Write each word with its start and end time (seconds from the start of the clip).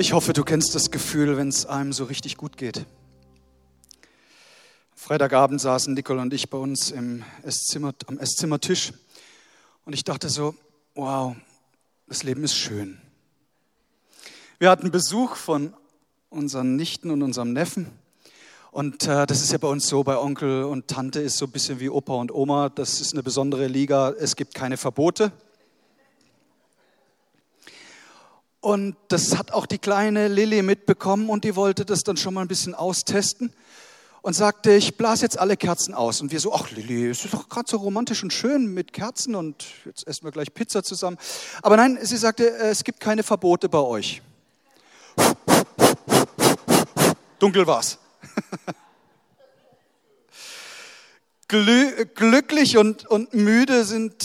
Ich 0.00 0.14
hoffe, 0.14 0.32
du 0.32 0.44
kennst 0.44 0.74
das 0.74 0.90
Gefühl, 0.90 1.36
wenn 1.36 1.48
es 1.48 1.66
einem 1.66 1.92
so 1.92 2.04
richtig 2.04 2.38
gut 2.38 2.56
geht. 2.56 2.86
Freitagabend 4.94 5.60
saßen 5.60 5.92
Nicole 5.92 6.22
und 6.22 6.32
ich 6.32 6.48
bei 6.48 6.56
uns 6.56 6.90
im 6.90 7.22
Esszimmer, 7.42 7.92
am 8.06 8.18
Esszimmertisch 8.18 8.94
und 9.84 9.92
ich 9.92 10.02
dachte 10.02 10.30
so, 10.30 10.54
wow, 10.94 11.36
das 12.06 12.22
Leben 12.22 12.42
ist 12.44 12.54
schön. 12.54 12.98
Wir 14.58 14.70
hatten 14.70 14.90
Besuch 14.90 15.36
von 15.36 15.74
unseren 16.30 16.76
Nichten 16.76 17.10
und 17.10 17.22
unserem 17.22 17.52
Neffen 17.52 17.90
und 18.70 19.06
äh, 19.06 19.26
das 19.26 19.42
ist 19.42 19.52
ja 19.52 19.58
bei 19.58 19.68
uns 19.68 19.86
so, 19.86 20.02
bei 20.02 20.16
Onkel 20.16 20.64
und 20.64 20.88
Tante 20.88 21.20
ist 21.20 21.36
so 21.36 21.44
ein 21.44 21.52
bisschen 21.52 21.78
wie 21.78 21.90
Opa 21.90 22.14
und 22.14 22.32
Oma, 22.32 22.70
das 22.70 23.02
ist 23.02 23.12
eine 23.12 23.22
besondere 23.22 23.66
Liga, 23.66 24.14
es 24.18 24.34
gibt 24.34 24.54
keine 24.54 24.78
Verbote. 24.78 25.30
Und 28.60 28.96
das 29.08 29.38
hat 29.38 29.52
auch 29.52 29.64
die 29.64 29.78
kleine 29.78 30.28
Lilly 30.28 30.62
mitbekommen 30.62 31.30
und 31.30 31.44
die 31.44 31.56
wollte 31.56 31.86
das 31.86 32.00
dann 32.00 32.18
schon 32.18 32.34
mal 32.34 32.42
ein 32.42 32.48
bisschen 32.48 32.74
austesten 32.74 33.54
und 34.20 34.34
sagte, 34.34 34.74
ich 34.74 34.98
blase 34.98 35.22
jetzt 35.22 35.38
alle 35.38 35.56
Kerzen 35.56 35.94
aus. 35.94 36.20
Und 36.20 36.30
wir 36.30 36.40
so, 36.40 36.52
ach 36.52 36.70
Lilly, 36.70 37.08
es 37.08 37.24
ist 37.24 37.32
doch 37.32 37.48
gerade 37.48 37.70
so 37.70 37.78
romantisch 37.78 38.22
und 38.22 38.34
schön 38.34 38.66
mit 38.66 38.92
Kerzen 38.92 39.34
und 39.34 39.64
jetzt 39.86 40.06
essen 40.06 40.24
wir 40.24 40.30
gleich 40.30 40.52
Pizza 40.52 40.82
zusammen. 40.82 41.16
Aber 41.62 41.78
nein, 41.78 41.98
sie 42.02 42.18
sagte, 42.18 42.50
äh, 42.50 42.68
es 42.68 42.84
gibt 42.84 43.00
keine 43.00 43.22
Verbote 43.22 43.70
bei 43.70 43.78
euch. 43.78 44.20
Dunkel 47.38 47.66
war's. 47.66 47.98
Glücklich 51.48 52.76
und, 52.76 53.06
und 53.06 53.32
müde 53.32 53.86
sind 53.86 54.22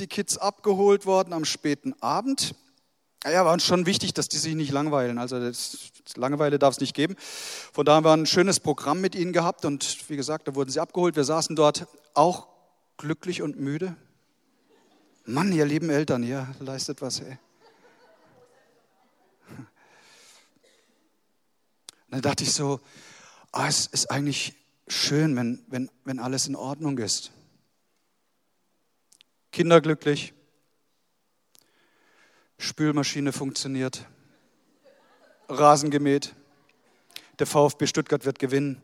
die 0.00 0.08
Kids 0.08 0.36
abgeholt 0.36 1.06
worden 1.06 1.32
am 1.32 1.44
späten 1.44 1.94
Abend. 2.02 2.56
Ja, 3.28 3.44
war 3.44 3.52
uns 3.52 3.64
schon 3.64 3.86
wichtig, 3.86 4.14
dass 4.14 4.28
die 4.28 4.36
sich 4.36 4.54
nicht 4.54 4.70
langweilen. 4.70 5.18
Also 5.18 5.40
das, 5.40 5.90
Langeweile 6.14 6.60
darf 6.60 6.74
es 6.74 6.80
nicht 6.80 6.94
geben. 6.94 7.16
Von 7.18 7.84
daher 7.84 7.96
haben 7.96 8.04
wir 8.04 8.12
ein 8.12 8.26
schönes 8.26 8.60
Programm 8.60 9.00
mit 9.00 9.16
ihnen 9.16 9.32
gehabt 9.32 9.64
und 9.64 10.08
wie 10.08 10.16
gesagt, 10.16 10.46
da 10.46 10.54
wurden 10.54 10.70
sie 10.70 10.78
abgeholt. 10.78 11.16
Wir 11.16 11.24
saßen 11.24 11.56
dort 11.56 11.88
auch 12.14 12.46
glücklich 12.96 13.42
und 13.42 13.58
müde. 13.58 13.96
Mann, 15.24 15.50
ihr 15.50 15.64
lieben 15.64 15.90
Eltern, 15.90 16.22
ihr 16.22 16.46
leistet 16.60 17.02
was. 17.02 17.18
Ey. 17.18 17.36
dann 22.08 22.22
dachte 22.22 22.44
ich 22.44 22.52
so, 22.52 22.80
oh, 23.52 23.64
es 23.66 23.86
ist 23.86 24.08
eigentlich 24.10 24.54
schön, 24.86 25.34
wenn, 25.34 25.64
wenn, 25.66 25.90
wenn 26.04 26.20
alles 26.20 26.46
in 26.46 26.54
Ordnung 26.54 26.96
ist. 26.98 27.32
Kinder 29.50 29.80
glücklich, 29.80 30.32
Spülmaschine 32.58 33.32
funktioniert, 33.32 34.06
Rasen 35.48 35.90
gemäht, 35.90 36.34
der 37.38 37.46
VfB 37.46 37.86
Stuttgart 37.86 38.24
wird 38.24 38.38
gewinnen. 38.38 38.82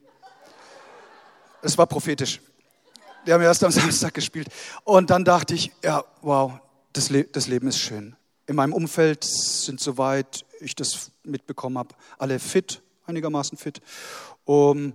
Es 1.62 1.78
war 1.78 1.86
prophetisch. 1.86 2.40
Die 3.26 3.32
haben 3.32 3.42
erst 3.42 3.64
am 3.64 3.70
Samstag 3.72 4.14
gespielt. 4.14 4.48
Und 4.84 5.10
dann 5.10 5.24
dachte 5.24 5.54
ich, 5.54 5.72
ja, 5.82 6.04
wow, 6.20 6.52
das, 6.92 7.10
Le 7.10 7.24
das 7.24 7.46
Leben 7.46 7.68
ist 7.68 7.78
schön. 7.78 8.16
In 8.46 8.56
meinem 8.56 8.72
Umfeld 8.72 9.24
sind, 9.24 9.80
soweit 9.80 10.44
ich 10.60 10.74
das 10.74 11.10
mitbekommen 11.22 11.78
habe, 11.78 11.94
alle 12.18 12.38
fit, 12.38 12.82
einigermaßen 13.06 13.56
fit. 13.56 13.80
Um, 14.44 14.94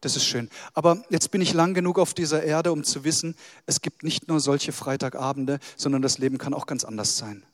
das 0.00 0.16
ist 0.16 0.26
schön. 0.26 0.50
Aber 0.74 1.02
jetzt 1.10 1.30
bin 1.30 1.40
ich 1.40 1.52
lang 1.54 1.74
genug 1.74 1.98
auf 1.98 2.14
dieser 2.14 2.42
Erde, 2.42 2.72
um 2.72 2.84
zu 2.84 3.04
wissen, 3.04 3.36
es 3.66 3.80
gibt 3.80 4.02
nicht 4.02 4.28
nur 4.28 4.38
solche 4.38 4.72
Freitagabende, 4.72 5.58
sondern 5.76 6.02
das 6.02 6.18
Leben 6.18 6.38
kann 6.38 6.54
auch 6.54 6.66
ganz 6.66 6.84
anders 6.84 7.16
sein. 7.16 7.44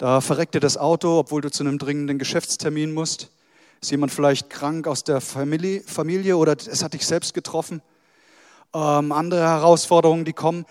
Da 0.00 0.22
verreckt 0.22 0.54
dir 0.54 0.60
das 0.60 0.78
Auto, 0.78 1.18
obwohl 1.18 1.42
du 1.42 1.50
zu 1.50 1.62
einem 1.62 1.76
dringenden 1.76 2.18
Geschäftstermin 2.18 2.94
musst. 2.94 3.28
Ist 3.82 3.90
jemand 3.90 4.10
vielleicht 4.10 4.48
krank 4.48 4.86
aus 4.86 5.04
der 5.04 5.20
Familie, 5.20 5.82
Familie 5.82 6.38
oder 6.38 6.56
es 6.56 6.82
hat 6.82 6.94
dich 6.94 7.06
selbst 7.06 7.34
getroffen? 7.34 7.82
Ähm, 8.72 9.12
andere 9.12 9.42
Herausforderungen, 9.42 10.24
die 10.24 10.32
kommen. 10.32 10.64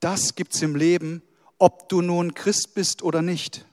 Das 0.00 0.34
gibt's 0.34 0.60
im 0.62 0.74
Leben, 0.74 1.22
ob 1.58 1.88
du 1.88 2.02
nun 2.02 2.34
Christ 2.34 2.74
bist 2.74 3.04
oder 3.04 3.22
nicht. 3.22 3.64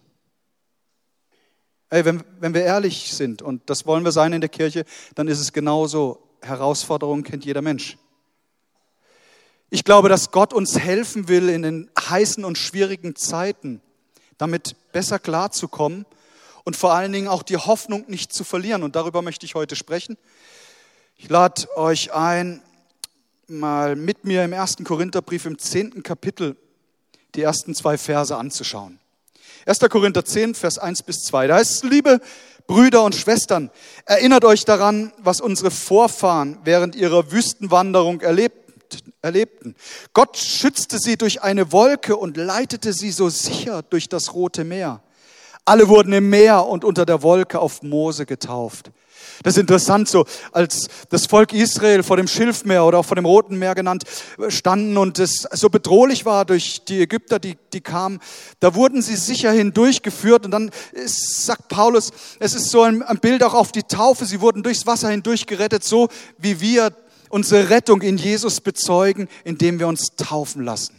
Ey, 1.89 2.05
wenn, 2.05 2.23
wenn 2.39 2.53
wir 2.53 2.61
ehrlich 2.61 3.15
sind, 3.15 3.41
und 3.41 3.67
das 3.71 3.87
wollen 3.87 4.05
wir 4.05 4.11
sein 4.11 4.31
in 4.31 4.41
der 4.41 4.49
Kirche, 4.51 4.85
dann 5.15 5.27
ist 5.27 5.39
es 5.39 5.53
genauso. 5.53 6.21
Herausforderungen 6.43 7.23
kennt 7.23 7.45
jeder 7.45 7.63
Mensch. 7.63 7.97
Ich 9.71 9.85
glaube, 9.85 10.07
dass 10.07 10.29
Gott 10.29 10.53
uns 10.53 10.77
helfen 10.77 11.29
will 11.29 11.49
in 11.49 11.63
den 11.63 11.89
heißen 11.99 12.45
und 12.45 12.59
schwierigen 12.59 13.15
Zeiten 13.15 13.81
damit 14.37 14.75
besser 14.91 15.19
klarzukommen 15.19 16.05
und 16.63 16.75
vor 16.75 16.93
allen 16.93 17.11
Dingen 17.11 17.27
auch 17.27 17.43
die 17.43 17.57
Hoffnung 17.57 18.05
nicht 18.07 18.33
zu 18.33 18.43
verlieren. 18.43 18.83
Und 18.83 18.95
darüber 18.95 19.21
möchte 19.21 19.45
ich 19.45 19.55
heute 19.55 19.75
sprechen. 19.75 20.17
Ich 21.17 21.29
lade 21.29 21.67
euch 21.75 22.13
ein, 22.13 22.61
mal 23.47 23.95
mit 23.95 24.25
mir 24.25 24.43
im 24.43 24.53
ersten 24.53 24.83
Korintherbrief 24.83 25.45
im 25.45 25.59
zehnten 25.59 26.03
Kapitel 26.03 26.55
die 27.35 27.41
ersten 27.41 27.75
zwei 27.75 27.97
Verse 27.97 28.35
anzuschauen. 28.35 28.99
1. 29.65 29.79
Korinther 29.79 30.25
10, 30.25 30.55
Vers 30.55 30.77
1 30.77 31.03
bis 31.03 31.23
2. 31.23 31.47
Da 31.47 31.55
heißt 31.55 31.71
es, 31.71 31.89
liebe 31.89 32.19
Brüder 32.67 33.03
und 33.03 33.15
Schwestern, 33.15 33.71
erinnert 34.05 34.45
euch 34.45 34.65
daran, 34.65 35.13
was 35.17 35.41
unsere 35.41 35.71
Vorfahren 35.71 36.57
während 36.63 36.95
ihrer 36.95 37.31
Wüstenwanderung 37.31 38.21
erlebt 38.21 38.62
erlebten. 39.21 39.75
Gott 40.13 40.37
schützte 40.37 40.99
sie 40.99 41.17
durch 41.17 41.41
eine 41.41 41.71
Wolke 41.71 42.15
und 42.15 42.37
leitete 42.37 42.93
sie 42.93 43.11
so 43.11 43.29
sicher 43.29 43.81
durch 43.83 44.09
das 44.09 44.33
Rote 44.33 44.63
Meer. 44.63 45.01
Alle 45.65 45.87
wurden 45.87 46.11
im 46.13 46.29
Meer 46.29 46.65
und 46.65 46.83
unter 46.83 47.05
der 47.05 47.23
Wolke 47.23 47.59
auf 47.59 47.83
Mose 47.83 48.25
getauft. 48.25 48.91
Das 49.41 49.55
ist 49.55 49.61
interessant, 49.61 50.07
so 50.07 50.25
als 50.51 50.87
das 51.09 51.25
Volk 51.25 51.53
Israel 51.53 52.03
vor 52.03 52.17
dem 52.17 52.27
Schilfmeer 52.27 52.85
oder 52.85 52.99
auch 52.99 53.05
vor 53.05 53.15
dem 53.15 53.25
Roten 53.25 53.57
Meer 53.57 53.75
genannt 53.75 54.03
standen 54.49 54.97
und 54.97 55.19
es 55.19 55.47
so 55.51 55.69
bedrohlich 55.69 56.25
war 56.25 56.45
durch 56.45 56.83
die 56.85 57.01
Ägypter, 57.01 57.39
die, 57.39 57.57
die 57.73 57.81
kamen, 57.81 58.19
da 58.59 58.75
wurden 58.75 59.01
sie 59.01 59.15
sicher 59.15 59.51
hindurchgeführt 59.51 60.45
und 60.45 60.51
dann 60.51 60.71
sagt 61.05 61.67
Paulus, 61.69 62.11
es 62.39 62.53
ist 62.53 62.69
so 62.69 62.83
ein, 62.83 63.01
ein 63.03 63.19
Bild 63.19 63.43
auch 63.43 63.53
auf 63.53 63.71
die 63.71 63.83
Taufe, 63.83 64.25
sie 64.25 64.41
wurden 64.41 64.63
durchs 64.63 64.85
Wasser 64.85 65.09
hindurch 65.09 65.45
gerettet, 65.45 65.83
so 65.83 66.09
wie 66.37 66.61
wir 66.61 66.91
unsere 67.33 67.71
Rettung 67.71 68.03
in 68.03 68.17
Jesus 68.17 68.61
bezeugen, 68.61 69.27
indem 69.43 69.79
wir 69.79 69.87
uns 69.87 70.15
taufen 70.15 70.63
lassen. 70.63 70.95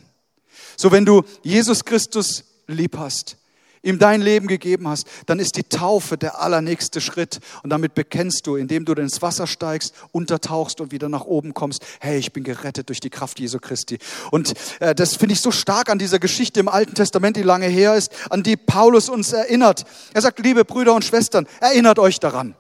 So, 0.76 0.90
wenn 0.90 1.06
du 1.06 1.22
Jesus 1.42 1.84
Christus 1.84 2.42
lieb 2.66 2.98
hast, 2.98 3.36
ihm 3.82 4.00
dein 4.00 4.20
Leben 4.20 4.48
gegeben 4.48 4.88
hast, 4.88 5.06
dann 5.26 5.38
ist 5.38 5.56
die 5.56 5.62
Taufe 5.62 6.18
der 6.18 6.40
allernächste 6.40 7.00
Schritt. 7.00 7.38
Und 7.62 7.70
damit 7.70 7.94
bekennst 7.94 8.48
du, 8.48 8.56
indem 8.56 8.84
du 8.84 8.94
ins 8.94 9.22
Wasser 9.22 9.46
steigst, 9.46 9.94
untertauchst 10.10 10.80
und 10.80 10.90
wieder 10.90 11.08
nach 11.08 11.24
oben 11.24 11.54
kommst, 11.54 11.86
hey, 12.00 12.18
ich 12.18 12.32
bin 12.32 12.42
gerettet 12.42 12.88
durch 12.88 12.98
die 12.98 13.10
Kraft 13.10 13.38
Jesu 13.38 13.60
Christi. 13.60 13.98
Und 14.32 14.54
äh, 14.80 14.92
das 14.92 15.14
finde 15.14 15.34
ich 15.34 15.40
so 15.40 15.52
stark 15.52 15.88
an 15.88 16.00
dieser 16.00 16.18
Geschichte 16.18 16.58
im 16.58 16.68
Alten 16.68 16.94
Testament, 16.94 17.36
die 17.36 17.42
lange 17.42 17.68
her 17.68 17.94
ist, 17.94 18.10
an 18.30 18.42
die 18.42 18.56
Paulus 18.56 19.08
uns 19.08 19.32
erinnert. 19.32 19.84
Er 20.14 20.22
sagt, 20.22 20.40
liebe 20.40 20.64
Brüder 20.64 20.94
und 20.94 21.04
Schwestern, 21.04 21.46
erinnert 21.60 22.00
euch 22.00 22.18
daran. 22.18 22.56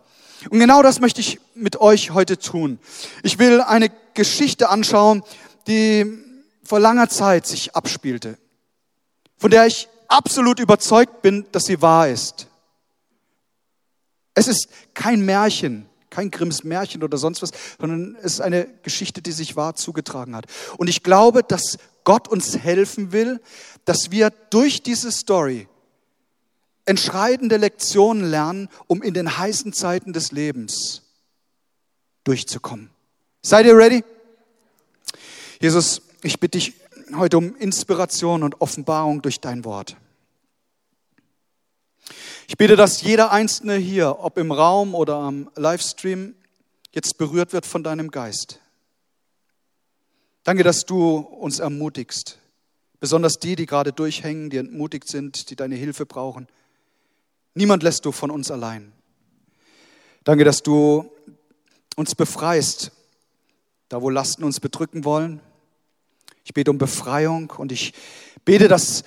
Und 0.50 0.58
genau 0.58 0.82
das 0.82 1.00
möchte 1.00 1.20
ich 1.20 1.40
mit 1.54 1.80
euch 1.80 2.10
heute 2.10 2.38
tun. 2.38 2.78
Ich 3.22 3.38
will 3.38 3.60
eine 3.60 3.90
Geschichte 4.14 4.68
anschauen, 4.68 5.22
die 5.66 6.06
vor 6.64 6.80
langer 6.80 7.08
Zeit 7.08 7.46
sich 7.46 7.74
abspielte, 7.74 8.38
von 9.36 9.50
der 9.50 9.66
ich 9.66 9.88
absolut 10.08 10.60
überzeugt 10.60 11.22
bin, 11.22 11.46
dass 11.52 11.64
sie 11.64 11.82
wahr 11.82 12.08
ist. 12.08 12.46
Es 14.34 14.48
ist 14.48 14.68
kein 14.94 15.20
Märchen, 15.20 15.86
kein 16.10 16.30
Grimms 16.30 16.64
Märchen 16.64 17.02
oder 17.02 17.18
sonst 17.18 17.42
was, 17.42 17.50
sondern 17.78 18.16
es 18.20 18.34
ist 18.34 18.40
eine 18.40 18.66
Geschichte, 18.82 19.22
die 19.22 19.32
sich 19.32 19.56
wahr 19.56 19.74
zugetragen 19.74 20.34
hat. 20.36 20.46
Und 20.76 20.88
ich 20.88 21.02
glaube, 21.02 21.42
dass 21.42 21.78
Gott 22.04 22.28
uns 22.28 22.58
helfen 22.58 23.12
will, 23.12 23.40
dass 23.84 24.10
wir 24.10 24.30
durch 24.50 24.82
diese 24.82 25.10
Story 25.10 25.68
entscheidende 26.86 27.56
Lektionen 27.56 28.24
lernen, 28.24 28.68
um 28.86 29.02
in 29.02 29.14
den 29.14 29.38
heißen 29.38 29.72
Zeiten 29.72 30.12
des 30.12 30.32
Lebens 30.32 31.02
durchzukommen. 32.24 32.90
Seid 33.42 33.66
ihr 33.66 33.76
ready? 33.76 34.04
Jesus, 35.60 36.02
ich 36.22 36.40
bitte 36.40 36.58
dich 36.58 36.74
heute 37.14 37.38
um 37.38 37.56
Inspiration 37.56 38.42
und 38.42 38.60
Offenbarung 38.60 39.22
durch 39.22 39.40
dein 39.40 39.64
Wort. 39.64 39.96
Ich 42.46 42.56
bitte, 42.56 42.76
dass 42.76 43.02
jeder 43.02 43.32
Einzelne 43.32 43.76
hier, 43.76 44.18
ob 44.20 44.36
im 44.36 44.52
Raum 44.52 44.94
oder 44.94 45.16
am 45.16 45.50
Livestream, 45.56 46.34
jetzt 46.92 47.18
berührt 47.18 47.52
wird 47.52 47.66
von 47.66 47.82
deinem 47.82 48.10
Geist. 48.10 48.60
Danke, 50.42 50.62
dass 50.62 50.84
du 50.84 51.16
uns 51.16 51.58
ermutigst, 51.58 52.38
besonders 53.00 53.38
die, 53.38 53.56
die 53.56 53.66
gerade 53.66 53.92
durchhängen, 53.92 54.50
die 54.50 54.58
entmutigt 54.58 55.08
sind, 55.08 55.48
die 55.48 55.56
deine 55.56 55.74
Hilfe 55.74 56.04
brauchen. 56.04 56.48
Niemand 57.54 57.84
lässt 57.84 58.04
du 58.04 58.10
von 58.10 58.30
uns 58.32 58.50
allein. 58.50 58.92
Danke, 60.24 60.44
dass 60.44 60.62
du 60.62 61.08
uns 61.94 62.16
befreist, 62.16 62.90
da 63.88 64.02
wo 64.02 64.10
Lasten 64.10 64.42
uns 64.42 64.58
bedrücken 64.58 65.04
wollen. 65.04 65.40
Ich 66.44 66.52
bete 66.52 66.70
um 66.70 66.78
Befreiung 66.78 67.52
und 67.56 67.70
ich 67.70 67.94
bete, 68.44 68.66
dass 68.68 69.04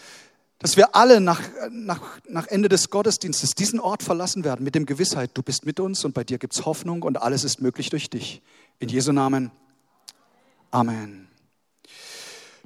dass 0.60 0.76
wir 0.76 0.96
alle 0.96 1.22
nach, 1.22 1.40
nach, 1.70 2.02
nach 2.28 2.48
Ende 2.48 2.68
des 2.68 2.90
Gottesdienstes 2.90 3.52
diesen 3.52 3.80
Ort 3.80 4.02
verlassen 4.02 4.44
werden 4.44 4.64
mit 4.64 4.74
dem 4.74 4.88
Gewissheit, 4.88 5.30
du 5.36 5.44
bist 5.44 5.68
mit 5.68 5.80
uns 5.80 6.04
und 6.04 6.14
bei 6.14 6.24
dir 6.24 6.40
gibt 6.40 6.56
es 6.56 6.66
Hoffnung 6.66 7.04
und 7.04 7.22
alles 7.22 7.44
ist 7.44 7.62
möglich 7.62 7.92
durch 7.92 8.10
dich. 8.10 8.42
In 8.80 8.90
Jesu 8.90 9.12
Namen. 9.12 9.52
Amen. 10.72 11.28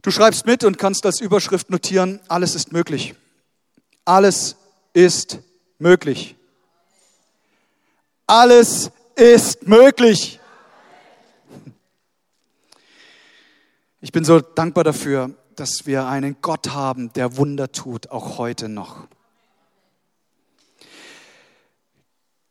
Du 0.03 0.09
schreibst 0.09 0.45
mit 0.45 0.63
und 0.63 0.77
kannst 0.77 1.05
als 1.05 1.19
Überschrift 1.19 1.69
notieren, 1.69 2.21
alles 2.29 2.55
ist 2.55 2.71
möglich. 2.71 3.13
Alles 4.05 4.55
ist 4.93 5.33
möglich. 5.33 5.50
Alles 8.27 8.91
ist 9.15 9.67
möglich. 9.67 10.39
Ich 13.99 14.11
bin 14.11 14.23
so 14.23 14.41
dankbar 14.41 14.83
dafür, 14.83 15.31
dass 15.55 15.87
wir 15.87 16.05
einen 16.05 16.37
Gott 16.39 16.69
haben, 16.69 17.11
der 17.13 17.35
Wunder 17.35 17.71
tut, 17.71 18.11
auch 18.11 18.37
heute 18.37 18.69
noch. 18.69 19.07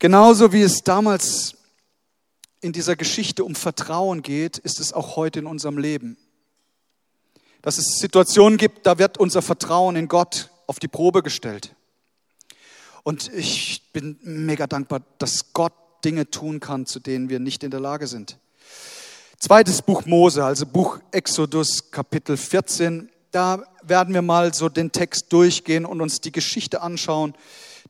Genauso 0.00 0.52
wie 0.52 0.62
es 0.62 0.82
damals 0.82 1.54
in 2.60 2.72
dieser 2.72 2.96
Geschichte 2.96 3.44
um 3.44 3.54
Vertrauen 3.54 4.22
geht, 4.22 4.58
ist 4.58 4.80
es 4.80 4.92
auch 4.92 5.14
heute 5.14 5.38
in 5.38 5.46
unserem 5.46 5.78
Leben. 5.78 6.16
Dass 7.62 7.78
es 7.78 8.00
Situationen 8.00 8.58
gibt, 8.58 8.86
da 8.86 8.98
wird 8.98 9.18
unser 9.18 9.40
Vertrauen 9.40 9.94
in 9.94 10.08
Gott 10.08 10.50
auf 10.66 10.80
die 10.80 10.88
Probe 10.88 11.22
gestellt. 11.22 11.76
Und 13.02 13.32
ich 13.32 13.82
bin 13.92 14.18
mega 14.22 14.66
dankbar, 14.66 15.02
dass 15.18 15.52
Gott 15.52 15.72
Dinge 16.04 16.30
tun 16.30 16.60
kann, 16.60 16.86
zu 16.86 17.00
denen 17.00 17.28
wir 17.28 17.40
nicht 17.40 17.62
in 17.64 17.70
der 17.70 17.80
Lage 17.80 18.06
sind. 18.06 18.38
Zweites 19.38 19.82
Buch 19.82 20.04
Mose, 20.04 20.44
also 20.44 20.66
Buch 20.66 21.00
Exodus, 21.12 21.90
Kapitel 21.90 22.36
14. 22.36 23.08
Da 23.30 23.64
werden 23.82 24.12
wir 24.12 24.22
mal 24.22 24.52
so 24.52 24.68
den 24.68 24.92
Text 24.92 25.32
durchgehen 25.32 25.86
und 25.86 26.00
uns 26.00 26.20
die 26.20 26.32
Geschichte 26.32 26.82
anschauen, 26.82 27.34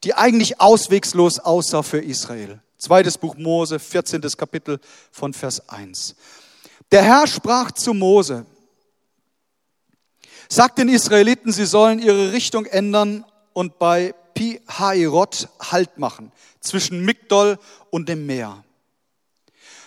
die 0.05 0.15
eigentlich 0.15 0.61
auswegslos 0.61 1.39
aussah 1.39 1.83
für 1.83 1.99
Israel. 1.99 2.61
Zweites 2.79 3.19
Buch 3.19 3.37
Mose, 3.37 3.79
14. 3.79 4.23
Kapitel 4.37 4.81
von 5.11 5.35
Vers 5.35 5.69
1. 5.69 6.15
Der 6.93 7.03
Herr 7.03 7.27
sprach 7.27 7.73
zu 7.73 7.95
Mose, 7.95 8.47
sagt 10.49 10.79
den 10.79 10.89
Israeliten, 10.89 11.53
sie 11.53 11.67
sollen 11.67 11.99
ihre 11.99 12.33
Richtung 12.33 12.65
ändern 12.67 13.25
und 13.53 13.79
bei 13.79 14.15
Pi 14.40 14.58
Hairot 14.69 15.50
Halt 15.60 15.98
machen, 15.98 16.32
zwischen 16.62 17.04
Migdol 17.04 17.58
und 17.90 18.08
dem 18.08 18.25
Meer 18.25 18.64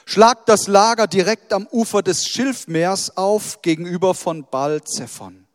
schlagt 0.06 0.48
das 0.48 0.68
Lager 0.68 1.08
direkt 1.08 1.54
am 1.54 1.66
Ufer 1.72 2.04
des 2.04 2.28
Schilfmeers 2.28 3.18
auf, 3.18 3.64
gegenüber 3.64 4.14
von 4.14 4.46
Baal 4.46 4.84
Zephon. 4.84 5.48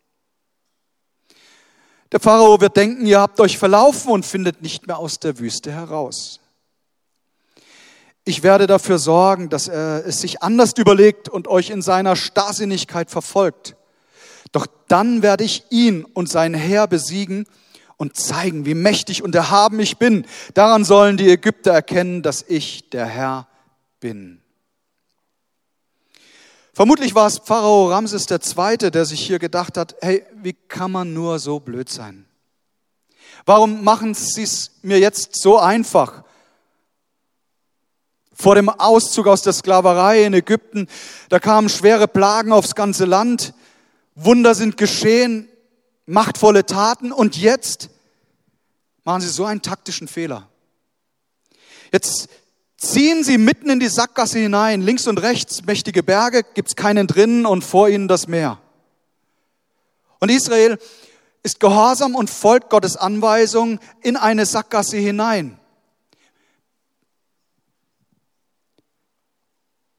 Der 2.11 2.19
Pharao 2.19 2.61
wird 2.61 2.77
denken, 2.77 3.07
ihr 3.07 3.21
habt 3.21 3.39
euch 3.39 3.57
verlaufen 3.57 4.11
und 4.11 4.27
findet 4.27 4.63
nicht 4.63 4.89
mehr 4.89 4.99
aus 4.99 5.21
der 5.21 5.39
Wüste 5.39 5.71
heraus. 5.71 6.41
Ich 8.25 8.43
werde 8.43 8.67
dafür 8.67 8.99
sorgen, 8.99 9.49
dass 9.49 9.69
er 9.69 10.07
es 10.07 10.23
sich 10.23 10.43
anders 10.43 10.73
überlegt 10.77 11.29
und 11.29 11.47
euch 11.47 11.71
in 11.71 11.83
seiner 11.83 12.17
Starrsinnigkeit 12.17 13.13
verfolgt. 13.13 13.77
Doch 14.51 14.67
dann 14.89 15.23
werde 15.23 15.45
ich 15.45 15.67
ihn 15.71 16.05
und 16.05 16.29
sein 16.29 16.53
Heer 16.55 16.89
besiegen 16.89 17.47
und 17.99 18.17
zeigen, 18.17 18.65
wie 18.65 18.75
mächtig 18.75 19.23
und 19.23 19.35
erhaben 19.35 19.79
ich 19.81 19.99
bin. 19.99 20.25
Daran 20.55 20.85
sollen 20.85 21.19
die 21.19 21.29
Ägypter 21.29 21.73
erkennen, 21.73 22.23
dass 22.23 22.43
ich 22.49 22.89
der 22.89 23.05
Herr 23.05 23.49
bin. 24.01 24.41
Vermutlich 26.73 27.17
war 27.17 27.27
es 27.27 27.39
Pharao 27.39 27.91
Ramses 27.91 28.31
II., 28.31 28.91
der 28.93 29.05
sich 29.05 29.21
hier 29.21 29.41
gedacht 29.41 29.77
hat, 29.77 29.97
hey, 30.01 30.25
wie 30.37 30.53
kann 30.53 30.93
man 30.93 31.13
nur 31.13 31.41
so 31.41 31.59
blöd 31.59 31.91
sein? 31.91 32.25
Warum 33.45 33.83
machen 33.83 34.15
Sie 34.15 34.45
es 34.45 34.71
mir 34.83 35.01
jetzt 35.01 35.41
so 35.43 35.59
einfach? 35.59 36.23
Vor 38.33 38.55
dem 38.55 38.69
Auszug 38.69 39.27
aus 39.27 39.43
der 39.43 39.53
Sklaverei 39.53 40.25
in 40.25 40.35
Ägypten, 40.35 40.87
da 41.31 41.41
kamen 41.41 41.69
schwere 41.69 42.07
Plagen 42.07 42.53
aufs 42.53 42.77
ganze 42.77 43.07
Land, 43.07 43.55
Wunder 44.15 44.55
sind 44.55 44.77
geschehen, 44.77 45.49
machtvolle 46.09 46.67
Taten 46.67 47.13
und 47.13 47.37
jetzt 47.37 47.91
machen 49.05 49.21
Sie 49.21 49.29
so 49.29 49.45
einen 49.45 49.63
taktischen 49.63 50.09
Fehler. 50.09 50.49
Jetzt 51.93 52.29
ziehen 52.77 53.25
sie 53.25 53.39
mitten 53.39 53.71
in 53.71 53.81
die 53.81 53.89
Sackgasse 53.89 54.39
hinein, 54.39 54.81
links 54.83 55.07
und 55.07 55.19
rechts 55.19 55.65
mächtige 55.65 56.03
Berge, 56.03 56.45
gibt's 56.55 56.77
keinen 56.77 57.07
drinnen 57.07 57.45
und 57.45 57.63
vor 57.63 57.89
ihnen 57.89 58.09
das 58.09 58.27
Meer. 58.27 58.59
Und 60.21 60.31
Israel 60.31 60.79
ist 61.43 61.61
gehorsam 61.61 62.15
und 62.15 62.31
folgt 62.31 62.71
Gottes 62.71 62.97
Anweisung 62.97 63.79
in 64.03 64.17
eine 64.17 64.47
Sackgasse 64.47 64.97
hinein. 64.97 65.59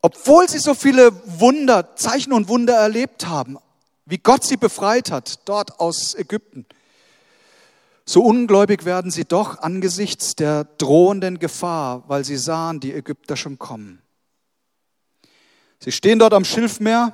Obwohl 0.01 0.47
sie 0.49 0.59
so 0.59 0.73
viele 0.73 1.11
Wunder, 1.39 1.95
Zeichen 1.95 2.33
und 2.33 2.47
Wunder 2.47 2.75
erlebt 2.75 3.27
haben, 3.27 3.57
wie 4.09 4.17
Gott 4.17 4.43
sie 4.43 4.57
befreit 4.57 5.11
hat, 5.11 5.47
dort 5.47 5.79
aus 5.79 6.15
Ägypten, 6.15 6.65
so 8.05 8.23
ungläubig 8.23 8.85
werden 8.85 9.11
sie 9.11 9.23
doch 9.23 9.59
angesichts 9.59 10.35
der 10.35 10.63
drohenden 10.63 11.37
Gefahr, 11.37 12.03
weil 12.07 12.25
sie 12.25 12.37
sahen 12.37 12.79
die 12.79 12.91
Ägypter 12.91 13.37
schon 13.37 13.59
kommen. 13.59 14.01
Sie 15.79 15.91
stehen 15.91 16.17
dort 16.17 16.33
am 16.33 16.43
Schilfmeer, 16.43 17.13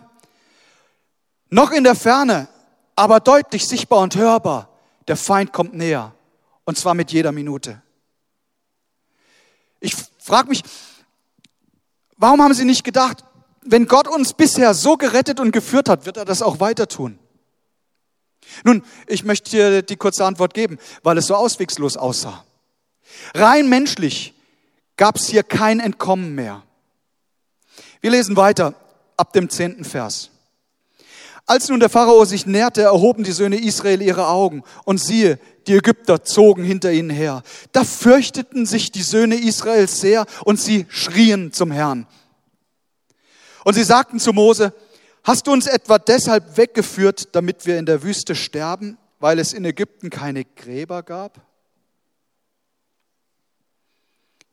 noch 1.50 1.72
in 1.72 1.84
der 1.84 1.96
Ferne, 1.96 2.48
aber 2.96 3.20
deutlich 3.20 3.68
sichtbar 3.68 4.00
und 4.00 4.16
hörbar. 4.16 4.70
Der 5.10 5.18
Feind 5.18 5.52
kommt 5.52 5.74
näher, 5.74 6.16
und 6.64 6.78
zwar 6.78 6.94
mit 6.94 7.12
jeder 7.12 7.34
Minute. 7.34 7.82
Ich 9.82 9.96
frage 10.18 10.48
mich, 10.48 10.64
warum 12.16 12.42
haben 12.42 12.54
sie 12.54 12.64
nicht 12.64 12.86
gedacht, 12.86 13.26
wenn 13.66 13.88
Gott 13.88 14.08
uns 14.08 14.34
bisher 14.34 14.74
so 14.74 14.96
gerettet 14.96 15.40
und 15.40 15.52
geführt 15.52 15.90
hat, 15.90 16.06
wird 16.06 16.18
er 16.18 16.26
das 16.26 16.42
auch 16.42 16.60
weiter 16.60 16.88
tun? 16.88 17.20
Nun, 18.64 18.84
ich 19.08 19.24
möchte 19.24 19.50
dir 19.50 19.82
die 19.82 19.96
kurze 19.98 20.24
Antwort 20.26 20.54
geben, 20.54 20.78
weil 21.04 21.18
es 21.18 21.28
so 21.28 21.36
auswegslos 21.36 21.98
aussah. 21.98 22.46
Rein 23.34 23.68
menschlich 23.68 24.34
gab 24.98 25.18
es 25.18 25.28
hier 25.28 25.44
kein 25.44 25.80
Entkommen 25.80 26.36
mehr. 26.36 26.64
Wir 28.02 28.12
lesen 28.12 28.38
weiter 28.38 28.76
ab 29.18 29.34
dem 29.34 29.50
zehnten 29.50 29.84
Vers. 29.84 30.30
Als 31.48 31.70
nun 31.70 31.80
der 31.80 31.90
Pharao 31.90 32.26
sich 32.26 32.46
näherte, 32.46 32.82
erhoben 32.82 33.24
die 33.24 33.32
Söhne 33.32 33.58
Israel 33.58 34.02
ihre 34.02 34.28
Augen 34.28 34.64
und 34.84 35.00
siehe, 35.00 35.40
die 35.68 35.74
Ägypter 35.74 36.24
zogen 36.24 36.64
hinter 36.64 36.92
ihnen 36.92 37.12
her. 37.12 37.44
Da 37.72 37.84
fürchteten 37.84 38.66
sich 38.66 38.92
die 38.92 39.04
Söhne 39.04 39.36
Israels 39.36 40.00
sehr 40.00 40.26
und 40.44 40.60
sie 40.60 40.86
schrien 40.90 41.54
zum 41.54 41.72
Herrn. 41.72 42.08
Und 43.66 43.74
sie 43.74 43.84
sagten 43.84 44.22
zu 44.22 44.32
Mose, 44.32 44.74
Hast 45.26 45.48
du 45.48 45.52
uns 45.52 45.66
etwa 45.66 45.98
deshalb 45.98 46.56
weggeführt, 46.56 47.30
damit 47.36 47.66
wir 47.66 47.80
in 47.80 47.88
der 47.88 48.04
Wüste 48.04 48.36
sterben, 48.36 49.00
weil 49.20 49.40
es 49.40 49.54
in 49.54 49.66
Ägypten 49.66 50.12
keine 50.12 50.46
Gräber 50.46 51.02
gab? 51.02 51.42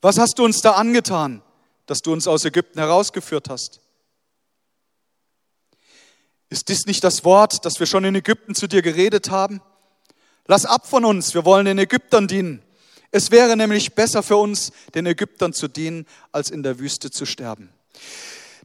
Was 0.01 0.19
hast 0.19 0.39
du 0.39 0.45
uns 0.47 0.63
da 0.63 0.73
angetan, 0.73 1.43
dass 1.85 2.01
du 2.01 2.11
uns 2.11 2.27
aus 2.27 2.47
Ägypten 2.47 2.79
herausgeführt 2.79 3.51
hast? 3.51 3.83
Ist 6.49 6.71
dies 6.71 6.87
nicht 6.87 7.05
das 7.05 7.23
Wort, 7.23 7.67
das 7.67 7.79
wir 7.79 7.87
schon 7.87 8.05
in 8.05 8.15
Ägypten 8.15 8.55
zu 8.55 8.67
dir 8.67 8.81
geredet 8.81 9.31
haben? 9.31 9.61
Lass 10.47 10.65
ab 10.65 10.87
von 10.87 11.05
uns, 11.05 11.35
wir 11.35 11.45
wollen 11.45 11.67
den 11.67 11.79
Ägyptern 11.79 12.29
dienen. 12.29 12.63
Es 13.11 13.31
wäre 13.31 13.59
nämlich 13.59 13.95
besser 13.95 14.23
für 14.23 14.37
uns, 14.37 14.73
den 14.95 15.05
Ägyptern 15.05 15.53
zu 15.53 15.69
dienen, 15.69 16.07
als 16.33 16.49
in 16.49 16.63
der 16.63 16.79
Wüste 16.79 17.11
zu 17.11 17.27
sterben. 17.27 17.69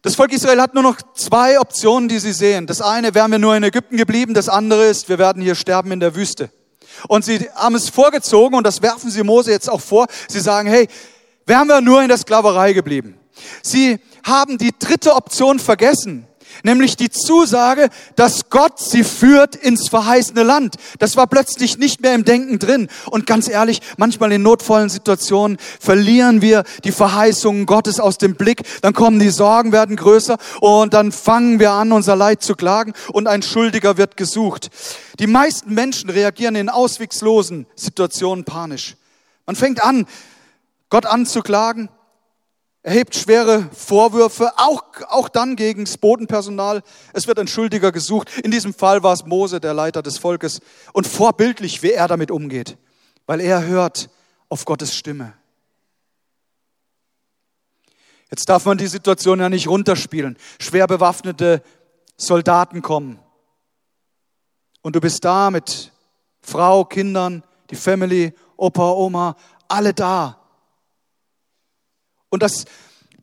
Das 0.04 0.16
Volk 0.16 0.32
Israel 0.32 0.62
hat 0.62 0.74
nur 0.74 0.84
noch 0.84 0.98
zwei 1.16 1.60
Optionen, 1.60 2.08
die 2.08 2.20
sie 2.20 2.34
sehen. 2.34 2.68
Das 2.68 2.82
eine, 2.82 3.16
wären 3.16 3.32
wir 3.32 3.40
nur 3.40 3.56
in 3.56 3.64
Ägypten 3.64 3.98
geblieben, 3.98 4.34
das 4.34 4.48
andere 4.48 4.86
ist, 4.86 5.10
wir 5.10 5.18
werden 5.18 5.42
hier 5.42 5.56
sterben 5.56 5.92
in 5.92 6.00
der 6.00 6.16
Wüste. 6.16 6.50
Und 7.08 7.26
sie 7.26 7.50
haben 7.56 7.76
es 7.76 7.90
vorgezogen 7.90 8.56
und 8.56 8.66
das 8.66 8.82
werfen 8.82 9.10
sie 9.10 9.24
Mose 9.24 9.52
jetzt 9.52 9.70
auch 9.70 9.82
vor. 9.82 10.08
Sie 10.28 10.40
sagen, 10.40 10.70
hey, 10.70 10.88
wären 11.46 11.68
wir 11.68 11.82
nur 11.82 12.02
in 12.02 12.10
der 12.10 12.18
Sklaverei 12.18 12.74
geblieben. 12.74 13.18
Sie 13.62 14.00
haben 14.24 14.58
die 14.58 14.72
dritte 14.78 15.16
Option 15.16 15.60
vergessen 15.60 16.27
nämlich 16.64 16.96
die 16.98 17.10
Zusage, 17.10 17.90
dass 18.16 18.50
Gott 18.50 18.80
sie 18.80 19.04
führt 19.04 19.56
ins 19.56 19.90
verheißene 19.90 20.44
Land. 20.44 20.76
Das 21.00 21.18
war 21.18 21.28
plötzlich 21.28 21.78
nicht 21.78 22.02
mehr 22.02 22.14
im 22.16 22.26
Denken 22.26 22.60
drin. 22.60 22.88
Und 23.10 23.26
ganz 23.26 23.48
ehrlich, 23.48 23.82
manchmal 23.98 24.32
in 24.32 24.44
notvollen 24.44 24.90
Situationen 24.90 25.58
verlieren 25.80 26.42
wir 26.42 26.64
die 26.84 26.92
Verheißungen 26.92 27.66
Gottes 27.66 28.00
aus 28.00 28.18
dem 28.18 28.36
Blick. 28.36 28.64
Dann 28.82 28.94
kommen 28.94 29.20
die 29.20 29.30
Sorgen, 29.30 29.72
werden 29.72 29.96
größer 29.96 30.38
und 30.62 30.94
dann 30.94 31.12
fangen 31.12 31.60
wir 31.60 31.72
an, 31.72 31.92
unser 31.92 32.16
Leid 32.16 32.42
zu 32.42 32.56
klagen 32.56 32.94
und 33.12 33.28
ein 33.28 33.42
Schuldiger 33.42 33.98
wird 33.98 34.18
gesucht. 34.18 34.70
Die 35.20 35.28
meisten 35.28 35.74
Menschen 35.74 36.10
reagieren 36.10 36.56
in 36.56 36.70
ausweglosen 36.70 37.66
Situationen 37.76 38.46
panisch. 38.46 38.96
Man 39.46 39.56
fängt 39.56 39.84
an, 39.84 40.06
Gott 40.90 41.06
anzuklagen 41.06 41.90
erhebt 42.84 43.16
schwere 43.16 43.70
Vorwürfe, 43.74 44.52
auch, 44.58 44.84
auch 45.10 45.30
dann 45.30 45.56
gegen 45.56 45.86
das 45.86 45.98
Bodenpersonal. 45.98 46.84
Es 47.14 47.28
wird 47.28 47.40
ein 47.40 47.48
Schuldiger 47.48 47.92
gesucht. 47.92 48.38
In 48.44 48.52
diesem 48.52 48.74
Fall 48.74 49.04
war 49.04 49.14
es 49.14 49.26
Mose, 49.26 49.60
der 49.60 49.74
Leiter 49.74 50.02
des 50.02 50.18
Volkes. 50.18 50.62
Und 50.94 51.08
vorbildlich, 51.08 51.84
wie 51.84 51.92
er 51.92 52.08
damit 52.08 52.32
umgeht, 52.32 52.78
weil 53.26 53.42
er 53.42 53.66
hört 53.66 54.10
auf 54.50 54.66
Gottes 54.66 54.96
Stimme. 54.96 55.34
Jetzt 58.30 58.50
darf 58.50 58.66
man 58.66 58.78
die 58.78 58.88
Situation 58.88 59.40
ja 59.40 59.50
nicht 59.50 59.68
runterspielen. 59.68 60.38
Schwer 60.60 60.88
bewaffnete 60.88 61.62
Soldaten 62.18 62.82
kommen. 62.82 63.20
Und 64.82 64.96
du 64.96 65.02
bist 65.02 65.24
da 65.24 65.50
mit 65.50 65.92
Frau, 66.42 66.86
Kindern, 66.86 67.44
die 67.70 67.76
Family, 67.76 68.34
Opa, 68.56 68.92
Oma, 68.92 69.36
alle 69.68 69.94
da. 69.94 70.40
Und 72.38 72.44
das, 72.44 72.66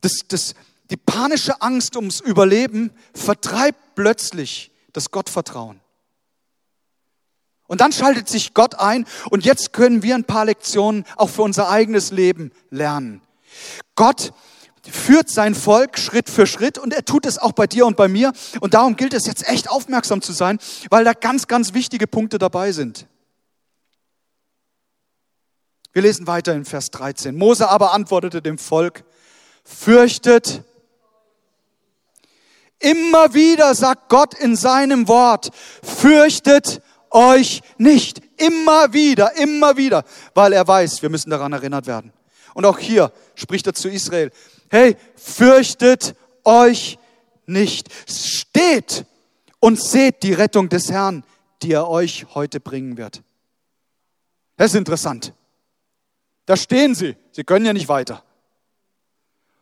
das, 0.00 0.22
das, 0.26 0.54
die 0.90 0.96
panische 0.96 1.62
Angst 1.62 1.94
ums 1.94 2.18
Überleben 2.18 2.90
vertreibt 3.14 3.94
plötzlich 3.94 4.72
das 4.92 5.12
Gottvertrauen. 5.12 5.78
Und 7.68 7.80
dann 7.80 7.92
schaltet 7.92 8.28
sich 8.28 8.54
Gott 8.54 8.74
ein 8.74 9.06
und 9.30 9.44
jetzt 9.44 9.72
können 9.72 10.02
wir 10.02 10.16
ein 10.16 10.24
paar 10.24 10.46
Lektionen 10.46 11.04
auch 11.14 11.30
für 11.30 11.42
unser 11.42 11.68
eigenes 11.68 12.10
Leben 12.10 12.50
lernen. 12.70 13.22
Gott 13.94 14.32
führt 14.82 15.30
sein 15.30 15.54
Volk 15.54 15.96
Schritt 15.96 16.28
für 16.28 16.48
Schritt 16.48 16.76
und 16.76 16.92
er 16.92 17.04
tut 17.04 17.24
es 17.24 17.38
auch 17.38 17.52
bei 17.52 17.68
dir 17.68 17.86
und 17.86 17.96
bei 17.96 18.08
mir. 18.08 18.32
Und 18.58 18.74
darum 18.74 18.96
gilt 18.96 19.14
es 19.14 19.28
jetzt 19.28 19.48
echt 19.48 19.70
aufmerksam 19.70 20.22
zu 20.22 20.32
sein, 20.32 20.58
weil 20.90 21.04
da 21.04 21.12
ganz, 21.12 21.46
ganz 21.46 21.72
wichtige 21.72 22.08
Punkte 22.08 22.38
dabei 22.38 22.72
sind. 22.72 23.06
Wir 25.94 26.02
lesen 26.02 26.26
weiter 26.26 26.54
in 26.54 26.64
Vers 26.64 26.90
13. 26.90 27.36
Mose 27.36 27.68
aber 27.70 27.92
antwortete 27.92 28.42
dem 28.42 28.58
Volk, 28.58 29.04
fürchtet. 29.62 30.64
Immer 32.80 33.32
wieder 33.32 33.76
sagt 33.76 34.08
Gott 34.08 34.34
in 34.34 34.56
seinem 34.56 35.06
Wort, 35.06 35.50
fürchtet 35.84 36.82
euch 37.10 37.62
nicht. 37.78 38.20
Immer 38.38 38.92
wieder, 38.92 39.36
immer 39.36 39.76
wieder, 39.76 40.04
weil 40.34 40.52
er 40.52 40.66
weiß, 40.66 41.00
wir 41.02 41.10
müssen 41.10 41.30
daran 41.30 41.52
erinnert 41.52 41.86
werden. 41.86 42.12
Und 42.54 42.66
auch 42.66 42.80
hier 42.80 43.12
spricht 43.36 43.68
er 43.68 43.74
zu 43.74 43.88
Israel, 43.88 44.32
hey, 44.70 44.96
fürchtet 45.14 46.16
euch 46.42 46.98
nicht. 47.46 47.88
Steht 48.10 49.06
und 49.60 49.80
seht 49.80 50.24
die 50.24 50.32
Rettung 50.32 50.68
des 50.68 50.90
Herrn, 50.90 51.22
die 51.62 51.70
er 51.70 51.88
euch 51.88 52.26
heute 52.34 52.58
bringen 52.58 52.96
wird. 52.96 53.22
Das 54.56 54.72
ist 54.72 54.76
interessant. 54.76 55.32
Da 56.46 56.56
stehen 56.56 56.94
sie. 56.94 57.16
Sie 57.32 57.44
können 57.44 57.66
ja 57.66 57.72
nicht 57.72 57.88
weiter. 57.88 58.22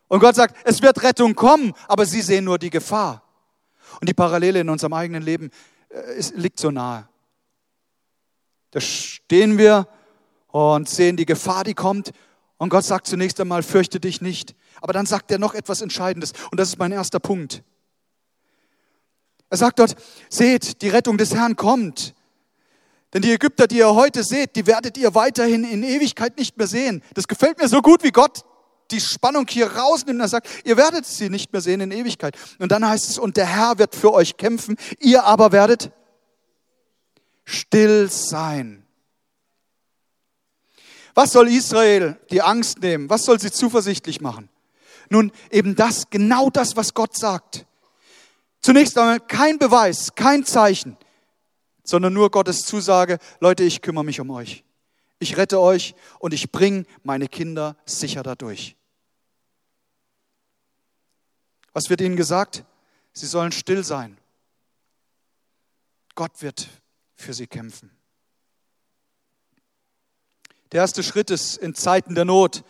Und 0.08 0.20
Gott 0.20 0.34
sagt, 0.34 0.56
es 0.64 0.82
wird 0.82 1.02
Rettung 1.02 1.34
kommen, 1.34 1.72
aber 1.88 2.04
sie 2.04 2.20
sehen 2.20 2.44
nur 2.44 2.58
die 2.58 2.70
Gefahr. 2.70 3.22
Und 4.00 4.08
die 4.08 4.14
Parallele 4.14 4.60
in 4.60 4.68
unserem 4.68 4.92
eigenen 4.92 5.22
Leben 5.22 5.50
äh, 5.88 6.18
ist, 6.18 6.34
liegt 6.36 6.58
so 6.58 6.70
nahe. 6.70 7.08
Da 8.72 8.80
stehen 8.80 9.58
wir 9.58 9.86
und 10.48 10.88
sehen 10.88 11.16
die 11.16 11.26
Gefahr, 11.26 11.64
die 11.64 11.74
kommt. 11.74 12.12
Und 12.58 12.68
Gott 12.68 12.84
sagt 12.84 13.06
zunächst 13.06 13.40
einmal, 13.40 13.62
fürchte 13.62 14.00
dich 14.00 14.20
nicht. 14.20 14.54
Aber 14.80 14.92
dann 14.92 15.06
sagt 15.06 15.30
er 15.30 15.38
noch 15.38 15.54
etwas 15.54 15.82
Entscheidendes. 15.82 16.32
Und 16.50 16.58
das 16.58 16.68
ist 16.68 16.78
mein 16.78 16.92
erster 16.92 17.20
Punkt. 17.20 17.62
Er 19.50 19.58
sagt 19.58 19.78
dort, 19.78 19.96
seht, 20.28 20.80
die 20.80 20.88
Rettung 20.88 21.18
des 21.18 21.34
Herrn 21.34 21.56
kommt. 21.56 22.14
Denn 23.12 23.22
die 23.22 23.32
Ägypter, 23.32 23.66
die 23.66 23.78
ihr 23.78 23.94
heute 23.94 24.24
seht, 24.24 24.56
die 24.56 24.66
werdet 24.66 24.96
ihr 24.96 25.14
weiterhin 25.14 25.64
in 25.64 25.82
Ewigkeit 25.82 26.38
nicht 26.38 26.56
mehr 26.56 26.66
sehen. 26.66 27.02
Das 27.14 27.28
gefällt 27.28 27.58
mir 27.58 27.68
so 27.68 27.82
gut, 27.82 28.02
wie 28.02 28.10
Gott 28.10 28.44
die 28.90 29.00
Spannung 29.00 29.46
hier 29.48 29.70
rausnimmt. 29.70 30.20
Er 30.20 30.28
sagt, 30.28 30.48
ihr 30.64 30.76
werdet 30.76 31.04
sie 31.04 31.28
nicht 31.28 31.52
mehr 31.52 31.60
sehen 31.60 31.80
in 31.80 31.90
Ewigkeit. 31.90 32.36
Und 32.58 32.72
dann 32.72 32.86
heißt 32.86 33.10
es, 33.10 33.18
und 33.18 33.36
der 33.36 33.46
Herr 33.46 33.78
wird 33.78 33.94
für 33.94 34.12
euch 34.12 34.36
kämpfen, 34.38 34.76
ihr 34.98 35.24
aber 35.24 35.52
werdet 35.52 35.92
still 37.44 38.10
sein. 38.10 38.86
Was 41.14 41.32
soll 41.32 41.48
Israel 41.48 42.18
die 42.30 42.40
Angst 42.40 42.80
nehmen? 42.80 43.10
Was 43.10 43.24
soll 43.24 43.38
sie 43.38 43.50
zuversichtlich 43.50 44.22
machen? 44.22 44.48
Nun, 45.10 45.32
eben 45.50 45.76
das, 45.76 46.08
genau 46.08 46.48
das, 46.48 46.76
was 46.76 46.94
Gott 46.94 47.14
sagt. 47.18 47.66
Zunächst 48.62 48.96
einmal 48.96 49.20
kein 49.20 49.58
Beweis, 49.58 50.14
kein 50.14 50.46
Zeichen 50.46 50.96
sondern 51.84 52.12
nur 52.12 52.30
Gottes 52.30 52.60
Zusage, 52.60 53.18
Leute, 53.40 53.62
ich 53.64 53.82
kümmere 53.82 54.04
mich 54.04 54.20
um 54.20 54.30
euch. 54.30 54.64
Ich 55.18 55.36
rette 55.36 55.60
euch 55.60 55.94
und 56.18 56.34
ich 56.34 56.50
bringe 56.50 56.84
meine 57.02 57.28
Kinder 57.28 57.76
sicher 57.86 58.22
dadurch. 58.22 58.76
Was 61.72 61.90
wird 61.90 62.00
ihnen 62.00 62.16
gesagt? 62.16 62.64
Sie 63.12 63.26
sollen 63.26 63.52
still 63.52 63.84
sein. 63.84 64.18
Gott 66.14 66.42
wird 66.42 66.68
für 67.14 67.34
sie 67.34 67.46
kämpfen. 67.46 67.90
Der 70.72 70.80
erste 70.80 71.02
Schritt 71.02 71.30
ist 71.30 71.56
in 71.56 71.74
Zeiten 71.74 72.14
der 72.14 72.24
Not, 72.24 72.64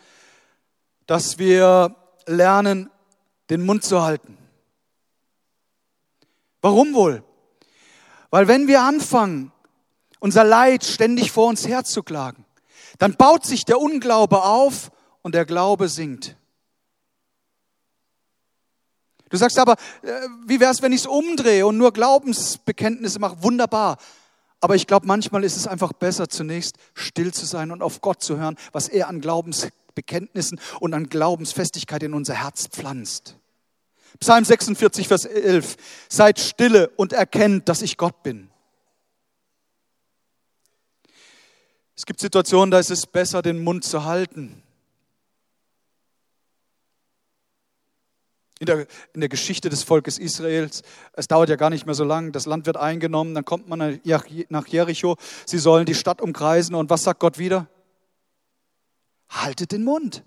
dass 1.06 1.38
wir 1.38 1.96
lernen, 2.26 2.90
den 3.50 3.64
Mund 3.64 3.84
zu 3.84 4.02
halten. 4.02 4.36
Warum 6.60 6.94
wohl? 6.94 7.24
Weil 8.32 8.48
wenn 8.48 8.66
wir 8.66 8.80
anfangen, 8.80 9.52
unser 10.18 10.42
Leid 10.42 10.84
ständig 10.84 11.30
vor 11.30 11.48
uns 11.48 11.68
herzuklagen, 11.68 12.46
dann 12.98 13.14
baut 13.14 13.44
sich 13.44 13.66
der 13.66 13.78
Unglaube 13.78 14.42
auf 14.42 14.90
und 15.20 15.34
der 15.34 15.44
Glaube 15.44 15.88
sinkt. 15.88 16.34
Du 19.28 19.36
sagst 19.36 19.58
aber, 19.58 19.74
äh, 20.02 20.28
wie 20.46 20.60
wäre 20.60 20.72
es, 20.72 20.80
wenn 20.80 20.92
ich 20.92 21.02
es 21.02 21.06
umdrehe 21.06 21.66
und 21.66 21.76
nur 21.76 21.92
Glaubensbekenntnisse 21.92 23.18
mache? 23.18 23.42
Wunderbar. 23.42 23.98
Aber 24.60 24.76
ich 24.76 24.86
glaube, 24.86 25.06
manchmal 25.06 25.44
ist 25.44 25.58
es 25.58 25.66
einfach 25.66 25.92
besser, 25.92 26.28
zunächst 26.30 26.76
still 26.94 27.34
zu 27.34 27.44
sein 27.44 27.70
und 27.70 27.82
auf 27.82 28.00
Gott 28.00 28.22
zu 28.22 28.38
hören, 28.38 28.56
was 28.72 28.88
er 28.88 29.08
an 29.08 29.20
Glaubensbekenntnissen 29.20 30.58
und 30.80 30.94
an 30.94 31.10
Glaubensfestigkeit 31.10 32.02
in 32.02 32.14
unser 32.14 32.34
Herz 32.34 32.68
pflanzt. 32.68 33.36
Psalm 34.20 34.44
46, 34.44 35.08
Vers 35.08 35.24
11. 35.24 35.76
Seid 36.08 36.38
stille 36.38 36.90
und 36.96 37.12
erkennt, 37.12 37.68
dass 37.68 37.82
ich 37.82 37.96
Gott 37.96 38.22
bin. 38.22 38.50
Es 41.96 42.06
gibt 42.06 42.20
Situationen, 42.20 42.70
da 42.70 42.78
ist 42.78 42.90
es 42.90 43.06
besser, 43.06 43.42
den 43.42 43.62
Mund 43.62 43.84
zu 43.84 44.04
halten. 44.04 44.62
In 48.58 48.66
der, 48.66 48.86
in 49.12 49.20
der 49.20 49.28
Geschichte 49.28 49.68
des 49.68 49.82
Volkes 49.82 50.18
Israels, 50.18 50.82
es 51.14 51.26
dauert 51.26 51.48
ja 51.48 51.56
gar 51.56 51.68
nicht 51.68 51.84
mehr 51.84 51.96
so 51.96 52.04
lang, 52.04 52.30
das 52.30 52.46
Land 52.46 52.66
wird 52.66 52.76
eingenommen, 52.76 53.34
dann 53.34 53.44
kommt 53.44 53.68
man 53.68 54.00
nach 54.04 54.66
Jericho, 54.68 55.16
sie 55.46 55.58
sollen 55.58 55.84
die 55.84 55.96
Stadt 55.96 56.20
umkreisen 56.20 56.76
und 56.76 56.88
was 56.88 57.02
sagt 57.02 57.18
Gott 57.20 57.38
wieder? 57.38 57.68
Haltet 59.28 59.72
den 59.72 59.82
Mund. 59.82 60.24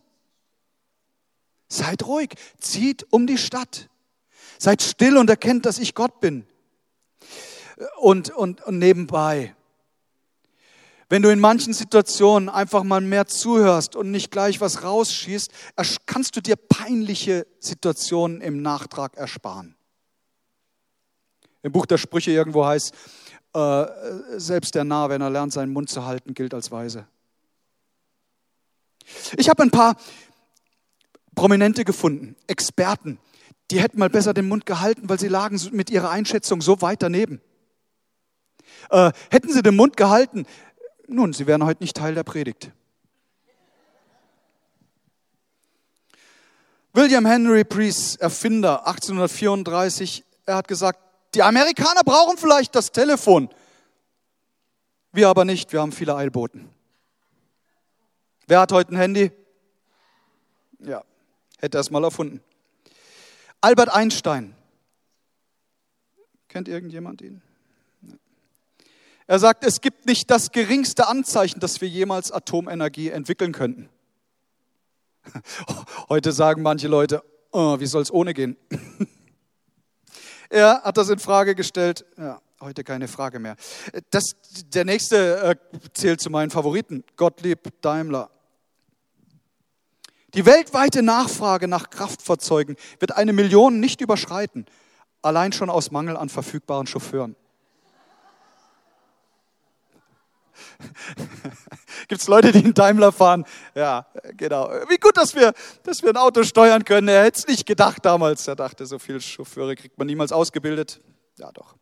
Seid 1.76 2.06
ruhig, 2.06 2.36
zieht 2.60 3.06
um 3.12 3.28
die 3.28 3.38
Stadt. 3.38 3.90
Seid 4.58 4.82
still 4.82 5.18
und 5.18 5.30
erkennt, 5.30 5.66
dass 5.66 5.80
ich 5.80 5.94
Gott 5.94 6.20
bin. 6.20 6.46
Und, 8.00 8.30
und, 8.30 8.64
und 8.64 8.80
nebenbei, 8.80 9.54
wenn 11.10 11.22
du 11.22 11.30
in 11.30 11.40
manchen 11.40 11.74
Situationen 11.74 12.50
einfach 12.50 12.84
mal 12.84 13.02
mehr 13.02 13.28
zuhörst 13.28 13.96
und 13.96 14.12
nicht 14.12 14.32
gleich 14.32 14.62
was 14.62 14.84
rausschießt, 14.84 15.52
kannst 16.06 16.36
du 16.36 16.42
dir 16.42 16.56
peinliche 16.56 17.46
Situationen 17.60 18.42
im 18.42 18.62
Nachtrag 18.62 19.18
ersparen. 19.18 19.76
Im 21.62 21.72
Buch 21.72 21.86
der 21.86 21.98
Sprüche 21.98 22.32
irgendwo 22.32 22.66
heißt, 22.66 22.94
äh, 23.54 23.86
selbst 24.38 24.76
der 24.76 24.84
Narr, 24.84 25.10
wenn 25.10 25.22
er 25.22 25.30
lernt, 25.30 25.54
seinen 25.54 25.74
Mund 25.74 25.90
zu 25.90 26.06
halten, 26.06 26.34
gilt 26.34 26.54
als 26.54 26.72
weise. 26.72 27.08
Ich 29.38 29.50
habe 29.50 29.64
ein 29.64 29.72
paar 29.72 29.96
Prominente 31.36 31.86
gefunden, 31.86 32.36
Experten, 32.48 33.20
die 33.72 33.82
hätten 33.82 34.00
mal 34.00 34.10
besser 34.10 34.34
den 34.34 34.48
Mund 34.48 34.66
gehalten, 34.66 35.10
weil 35.10 35.20
sie 35.20 35.28
lagen 35.28 35.60
mit 35.72 35.90
ihrer 35.90 36.10
Einschätzung 36.10 36.62
so 36.62 36.82
weit 36.82 37.02
daneben. 37.02 37.42
Äh, 38.90 39.12
hätten 39.30 39.52
sie 39.52 39.62
den 39.62 39.76
Mund 39.76 39.98
gehalten, 39.98 40.46
nun, 41.08 41.34
sie 41.34 41.46
wären 41.46 41.64
heute 41.64 41.84
nicht 41.84 41.98
Teil 41.98 42.16
der 42.16 42.24
Predigt. 42.24 42.72
William 46.94 47.26
Henry 47.26 47.64
Priest, 47.64 48.22
Erfinder 48.22 48.88
1834, 48.88 50.24
er 50.46 50.56
hat 50.56 50.68
gesagt, 50.68 51.00
die 51.36 51.44
Amerikaner 51.44 52.04
brauchen 52.04 52.38
vielleicht 52.38 52.74
das 52.76 52.92
Telefon. 52.92 53.50
Wir 55.12 55.28
aber 55.28 55.46
nicht, 55.46 55.74
wir 55.74 55.82
haben 55.82 55.92
viele 55.92 56.16
Eilboten. 56.16 56.70
Wer 58.48 58.62
hat 58.62 58.72
heute 58.72 58.94
ein 58.94 58.98
Handy? 58.98 59.32
Ja, 60.80 61.04
Hätte 61.66 61.80
er 61.80 61.92
mal 61.92 62.04
erfunden. 62.04 62.42
Albert 63.60 63.90
Einstein. 63.90 64.54
Kennt 66.48 66.68
irgendjemand 66.68 67.24
ihn? 67.24 67.42
Er 69.26 69.40
sagt, 69.40 69.66
es 69.66 69.82
gibt 69.82 70.06
nicht 70.06 70.30
das 70.30 70.52
geringste 70.52 71.08
Anzeichen, 71.08 71.60
dass 71.60 71.82
wir 71.82 71.88
jemals 71.88 72.32
Atomenergie 72.32 73.10
entwickeln 73.10 73.52
könnten. 73.52 73.90
Heute 76.08 76.34
sagen 76.34 76.62
manche 76.62 76.88
Leute, 76.88 77.24
oh, 77.52 77.80
wie 77.80 77.88
soll 77.88 78.04
es 78.04 78.14
ohne 78.14 78.36
gehen? 78.36 78.58
er 80.50 80.84
hat 80.84 80.98
das 80.98 81.10
in 81.10 81.18
Frage 81.18 81.56
gestellt. 81.56 82.06
Ja, 82.16 82.44
heute 82.62 82.84
keine 82.84 83.08
Frage 83.08 83.40
mehr. 83.40 83.56
Das, 84.12 84.36
der 84.68 84.86
nächste 84.86 85.42
äh, 85.42 85.80
zählt 85.94 86.22
zu 86.22 86.30
meinen 86.30 86.52
Favoriten. 86.52 87.04
Gottlieb 87.16 87.82
Daimler. 87.82 88.30
Die 90.36 90.46
weltweite 90.46 91.02
Nachfrage 91.02 91.70
nach 91.70 91.90
Kraftfahrzeugen 91.90 92.76
wird 93.00 93.16
eine 93.16 93.32
Million 93.32 93.80
nicht 93.80 94.02
überschreiten, 94.02 94.66
allein 95.22 95.54
schon 95.54 95.70
aus 95.70 95.92
Mangel 95.92 96.18
an 96.18 96.28
verfügbaren 96.28 96.88
Chauffeuren. 96.88 97.38
Gibt 102.10 102.22
es 102.22 102.28
Leute, 102.28 102.52
die 102.52 102.60
in 102.60 102.74
Daimler 102.74 103.14
fahren? 103.14 103.46
Ja, 103.76 104.08
genau. 104.36 104.70
Wie 104.90 104.98
gut, 104.98 105.16
dass 105.16 105.36
wir, 105.36 105.54
dass 105.84 106.04
wir 106.04 106.10
ein 106.10 106.18
Auto 106.18 106.44
steuern 106.44 106.84
können. 106.84 107.08
Er 107.08 107.24
hätte 107.24 107.40
es 107.40 107.48
nicht 107.48 107.66
gedacht 107.66 108.04
damals. 108.04 108.46
Er 108.48 108.58
dachte, 108.58 108.86
so 108.86 109.00
viele 109.00 109.22
Chauffeure 109.22 109.76
kriegt 109.76 109.98
man 109.98 110.08
niemals 110.08 110.34
ausgebildet. 110.34 111.00
Ja, 111.38 111.50
doch. 111.54 111.76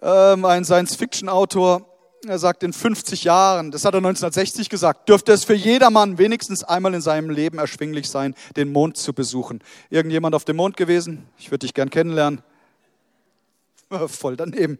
Ähm, 0.00 0.44
ein 0.44 0.64
Science-Fiction-Autor, 0.64 1.91
er 2.26 2.38
sagt, 2.38 2.62
in 2.62 2.72
50 2.72 3.24
Jahren, 3.24 3.70
das 3.70 3.84
hat 3.84 3.94
er 3.94 3.98
1960 3.98 4.68
gesagt, 4.68 5.08
dürfte 5.08 5.32
es 5.32 5.44
für 5.44 5.54
jedermann 5.54 6.18
wenigstens 6.18 6.62
einmal 6.62 6.94
in 6.94 7.00
seinem 7.00 7.30
Leben 7.30 7.58
erschwinglich 7.58 8.08
sein, 8.08 8.34
den 8.56 8.72
Mond 8.72 8.96
zu 8.96 9.12
besuchen. 9.12 9.62
Irgendjemand 9.90 10.34
auf 10.34 10.44
dem 10.44 10.56
Mond 10.56 10.76
gewesen? 10.76 11.28
Ich 11.38 11.50
würde 11.50 11.66
dich 11.66 11.74
gern 11.74 11.90
kennenlernen. 11.90 12.42
Voll 14.06 14.36
daneben. 14.36 14.78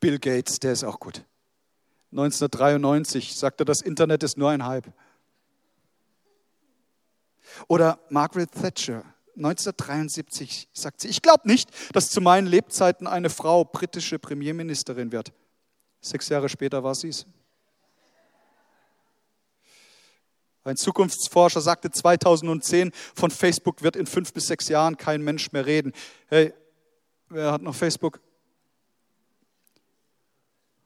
Bill 0.00 0.18
Gates, 0.18 0.58
der 0.58 0.72
ist 0.72 0.84
auch 0.84 0.98
gut. 0.98 1.24
1993 2.12 3.36
sagte, 3.36 3.64
das 3.64 3.82
Internet 3.82 4.22
ist 4.22 4.36
nur 4.36 4.50
ein 4.50 4.66
Hype. 4.66 4.92
Oder 7.68 7.98
Margaret 8.08 8.50
Thatcher, 8.52 9.04
1973 9.36 10.68
sagt 10.72 11.00
sie, 11.00 11.08
ich 11.08 11.22
glaube 11.22 11.48
nicht, 11.48 11.70
dass 11.92 12.10
zu 12.10 12.20
meinen 12.20 12.46
Lebzeiten 12.46 13.06
eine 13.06 13.30
Frau 13.30 13.64
britische 13.64 14.18
Premierministerin 14.18 15.12
wird. 15.12 15.32
Sechs 16.00 16.28
Jahre 16.28 16.48
später 16.48 16.82
war 16.82 16.94
sie 16.94 17.08
es. 17.08 17.26
Ein 20.62 20.76
Zukunftsforscher 20.76 21.60
sagte 21.60 21.90
2010, 21.90 22.92
von 23.14 23.30
Facebook 23.30 23.82
wird 23.82 23.96
in 23.96 24.06
fünf 24.06 24.32
bis 24.32 24.46
sechs 24.46 24.68
Jahren 24.68 24.96
kein 24.96 25.22
Mensch 25.22 25.52
mehr 25.52 25.64
reden. 25.64 25.92
Hey, 26.28 26.52
wer 27.28 27.52
hat 27.52 27.62
noch 27.62 27.74
Facebook? 27.74 28.20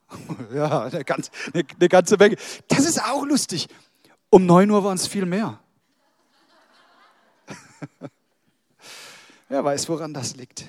Ja, 0.55 0.85
eine 0.85 1.05
ganze, 1.05 1.31
eine 1.53 1.89
ganze 1.89 2.17
Menge. 2.17 2.37
Das 2.69 2.85
ist 2.85 3.03
auch 3.03 3.25
lustig. 3.25 3.67
Um 4.31 4.47
9 4.47 4.71
Uhr 4.71 4.85
waren 4.85 4.97
es 4.97 5.09
viel 5.09 5.27
mehr. 5.27 5.59
Wer 9.49 9.65
weiß, 9.65 9.89
woran 9.89 10.15
das 10.15 10.37
liegt. 10.37 10.65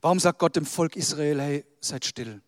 Warum 0.00 0.18
sagt 0.18 0.38
Gott 0.38 0.56
dem 0.56 0.66
Volk 0.66 0.96
Israel, 0.96 1.40
hey, 1.40 1.64
seid 1.80 2.04
still? 2.04 2.40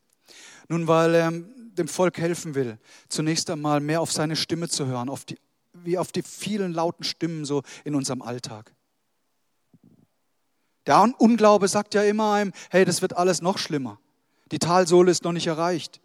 Nun, 0.69 0.89
weil 0.89 1.15
er 1.15 1.31
dem 1.31 1.89
Volk 1.89 2.19
helfen 2.19 2.55
will, 2.55 2.79
zunächst 3.09 3.51
einmal 3.51 3.81
mehr 3.81 4.01
auf 4.01 4.13
seine 4.13 4.37
Stimme 4.37 4.69
zu 4.69 4.87
hören, 4.87 5.09
auf 5.09 5.25
die, 5.25 5.39
wie 5.73 5.99
auf 5.99 6.13
die 6.13 6.23
vielen 6.23 6.73
lauten 6.73 7.05
Stimmen 7.05 7.45
so 7.45 7.63
in 7.85 7.95
unserem 7.95 8.23
Alltag. 8.23 8.73
Der 10.87 11.01
Unglaube 11.19 11.69
sagt 11.69 11.95
ja 11.95 12.03
immer 12.03 12.33
einem, 12.35 12.53
hey, 12.71 12.85
das 12.85 13.03
wird 13.03 13.17
alles 13.17 13.41
noch 13.41 13.59
schlimmer. 13.59 13.99
Die 14.53 14.59
Talsohle 14.59 15.11
ist 15.11 15.25
noch 15.25 15.33
nicht 15.33 15.47
erreicht. 15.47 16.01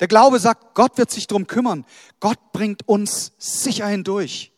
Der 0.00 0.08
Glaube 0.08 0.38
sagt, 0.38 0.74
Gott 0.74 0.98
wird 0.98 1.10
sich 1.10 1.26
darum 1.26 1.46
kümmern. 1.46 1.86
Gott 2.20 2.52
bringt 2.52 2.86
uns 2.88 3.32
sicher 3.38 3.86
hindurch. 3.86 4.52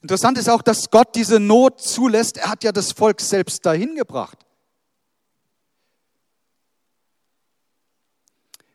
Interessant 0.00 0.38
ist 0.38 0.48
auch, 0.48 0.62
dass 0.62 0.90
Gott 0.90 1.14
diese 1.14 1.38
Not 1.38 1.80
zulässt. 1.80 2.36
Er 2.36 2.50
hat 2.50 2.64
ja 2.64 2.72
das 2.72 2.92
Volk 2.92 3.20
selbst 3.20 3.64
dahin 3.64 3.94
gebracht. 3.94 4.38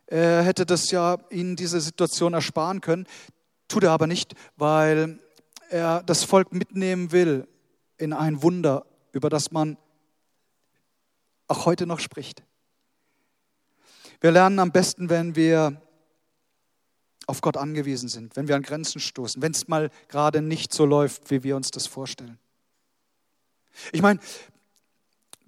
Er 0.05 0.41
hätte 0.43 0.65
das 0.65 0.89
ja 0.89 1.17
ihnen 1.29 1.57
diese 1.57 1.81
Situation 1.81 2.33
ersparen 2.33 2.79
können, 2.79 3.07
tut 3.67 3.83
er 3.83 3.91
aber 3.91 4.07
nicht, 4.07 4.35
weil 4.55 5.19
er 5.69 6.01
das 6.03 6.23
Volk 6.23 6.53
mitnehmen 6.53 7.11
will 7.11 7.45
in 7.97 8.13
ein 8.13 8.41
Wunder, 8.41 8.85
über 9.11 9.29
das 9.29 9.51
man 9.51 9.77
auch 11.49 11.65
heute 11.65 11.85
noch 11.85 11.99
spricht. 11.99 12.43
Wir 14.19 14.31
lernen 14.31 14.59
am 14.59 14.71
besten, 14.71 15.09
wenn 15.09 15.35
wir 15.35 15.81
auf 17.27 17.41
Gott 17.41 17.57
angewiesen 17.57 18.09
sind, 18.09 18.35
wenn 18.35 18.47
wir 18.47 18.55
an 18.55 18.63
Grenzen 18.63 18.99
stoßen, 18.99 19.41
wenn 19.41 19.51
es 19.51 19.67
mal 19.67 19.91
gerade 20.07 20.41
nicht 20.41 20.73
so 20.73 20.85
läuft, 20.85 21.29
wie 21.29 21.43
wir 21.43 21.55
uns 21.55 21.71
das 21.71 21.85
vorstellen. 21.85 22.39
Ich 23.91 24.01
meine, 24.01 24.19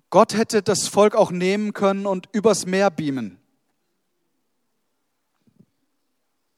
Gott 0.09 0.35
hätte 0.35 0.61
das 0.61 0.87
Volk 0.87 1.15
auch 1.15 1.31
nehmen 1.31 1.73
können 1.73 2.05
und 2.05 2.29
übers 2.31 2.65
Meer 2.65 2.91
beamen. 2.91 3.39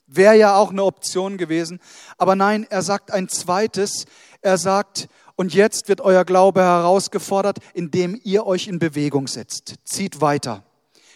Wäre 0.07 0.37
ja 0.37 0.55
auch 0.55 0.71
eine 0.71 0.83
Option 0.83 1.37
gewesen. 1.37 1.79
Aber 2.17 2.35
nein, 2.35 2.65
er 2.69 2.81
sagt 2.81 3.11
ein 3.11 3.29
zweites. 3.29 4.05
Er 4.41 4.57
sagt, 4.57 5.07
und 5.35 5.53
jetzt 5.53 5.87
wird 5.87 6.01
euer 6.01 6.25
Glaube 6.25 6.61
herausgefordert, 6.61 7.59
indem 7.73 8.19
ihr 8.23 8.45
euch 8.45 8.67
in 8.67 8.79
Bewegung 8.79 9.27
setzt. 9.27 9.75
Zieht 9.85 10.19
weiter. 10.19 10.65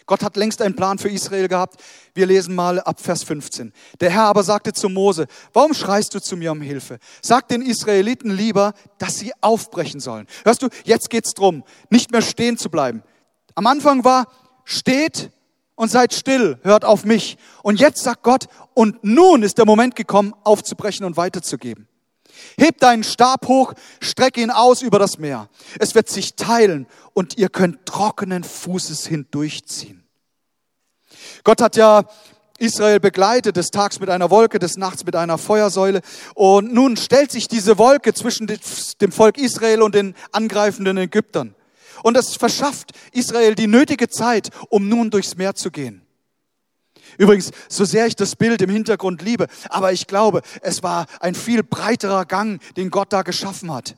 Gott 0.06 0.22
hat 0.22 0.36
längst 0.36 0.62
einen 0.62 0.76
Plan 0.76 0.98
für 0.98 1.08
Israel 1.08 1.48
gehabt. 1.48 1.82
Wir 2.14 2.26
lesen 2.26 2.54
mal 2.54 2.80
ab 2.80 3.00
Vers 3.00 3.24
15. 3.24 3.72
Der 4.00 4.10
Herr 4.10 4.24
aber 4.24 4.44
sagte 4.44 4.72
zu 4.72 4.88
Mose, 4.88 5.26
warum 5.52 5.74
schreist 5.74 6.14
du 6.14 6.20
zu 6.20 6.36
mir 6.36 6.52
um 6.52 6.60
Hilfe? 6.60 6.98
Sag 7.22 7.48
den 7.48 7.60
Israeliten 7.60 8.30
lieber, 8.30 8.72
dass 8.98 9.18
sie 9.18 9.32
aufbrechen 9.40 9.98
sollen. 9.98 10.26
Hörst 10.44 10.62
du, 10.62 10.68
jetzt 10.84 11.10
geht's 11.10 11.34
drum, 11.34 11.64
nicht 11.90 12.12
mehr 12.12 12.22
stehen 12.22 12.56
zu 12.56 12.70
bleiben. 12.70 13.02
Am 13.56 13.66
Anfang 13.66 14.04
war, 14.04 14.28
steht 14.64 15.30
und 15.74 15.90
seid 15.90 16.14
still, 16.14 16.58
hört 16.62 16.84
auf 16.84 17.04
mich. 17.04 17.36
Und 17.62 17.80
jetzt 17.80 18.02
sagt 18.02 18.22
Gott, 18.22 18.46
und 18.74 19.02
nun 19.02 19.42
ist 19.42 19.58
der 19.58 19.66
Moment 19.66 19.96
gekommen, 19.96 20.34
aufzubrechen 20.44 21.04
und 21.04 21.16
weiterzugeben. 21.16 21.88
Hebt 22.58 22.82
deinen 22.82 23.04
Stab 23.04 23.46
hoch, 23.48 23.74
strecke 24.00 24.40
ihn 24.40 24.50
aus 24.50 24.82
über 24.82 24.98
das 24.98 25.18
Meer. 25.18 25.48
Es 25.78 25.94
wird 25.94 26.08
sich 26.08 26.36
teilen 26.36 26.86
und 27.14 27.38
ihr 27.38 27.48
könnt 27.48 27.86
trockenen 27.86 28.44
Fußes 28.44 29.06
hindurchziehen. 29.06 30.04
Gott 31.44 31.60
hat 31.60 31.76
ja 31.76 32.04
Israel 32.58 33.00
begleitet, 33.00 33.56
des 33.56 33.70
Tags 33.70 34.00
mit 34.00 34.08
einer 34.08 34.30
Wolke, 34.30 34.58
des 34.58 34.76
Nachts 34.76 35.04
mit 35.04 35.14
einer 35.16 35.38
Feuersäule. 35.38 36.00
Und 36.34 36.72
nun 36.72 36.96
stellt 36.96 37.30
sich 37.30 37.48
diese 37.48 37.78
Wolke 37.78 38.14
zwischen 38.14 38.46
dem 38.46 39.12
Volk 39.12 39.38
Israel 39.38 39.82
und 39.82 39.94
den 39.94 40.14
angreifenden 40.32 40.96
Ägyptern. 40.96 41.54
Und 42.02 42.14
das 42.14 42.36
verschafft 42.36 42.92
Israel 43.12 43.54
die 43.54 43.66
nötige 43.66 44.08
Zeit, 44.08 44.50
um 44.68 44.88
nun 44.88 45.10
durchs 45.10 45.36
Meer 45.36 45.54
zu 45.54 45.70
gehen. 45.70 46.05
Übrigens, 47.18 47.50
so 47.68 47.84
sehr 47.84 48.06
ich 48.06 48.16
das 48.16 48.36
Bild 48.36 48.62
im 48.62 48.70
Hintergrund 48.70 49.22
liebe, 49.22 49.46
aber 49.68 49.92
ich 49.92 50.06
glaube, 50.06 50.42
es 50.62 50.82
war 50.82 51.06
ein 51.20 51.34
viel 51.34 51.62
breiterer 51.62 52.24
Gang, 52.24 52.60
den 52.76 52.90
Gott 52.90 53.12
da 53.12 53.22
geschaffen 53.22 53.72
hat. 53.72 53.96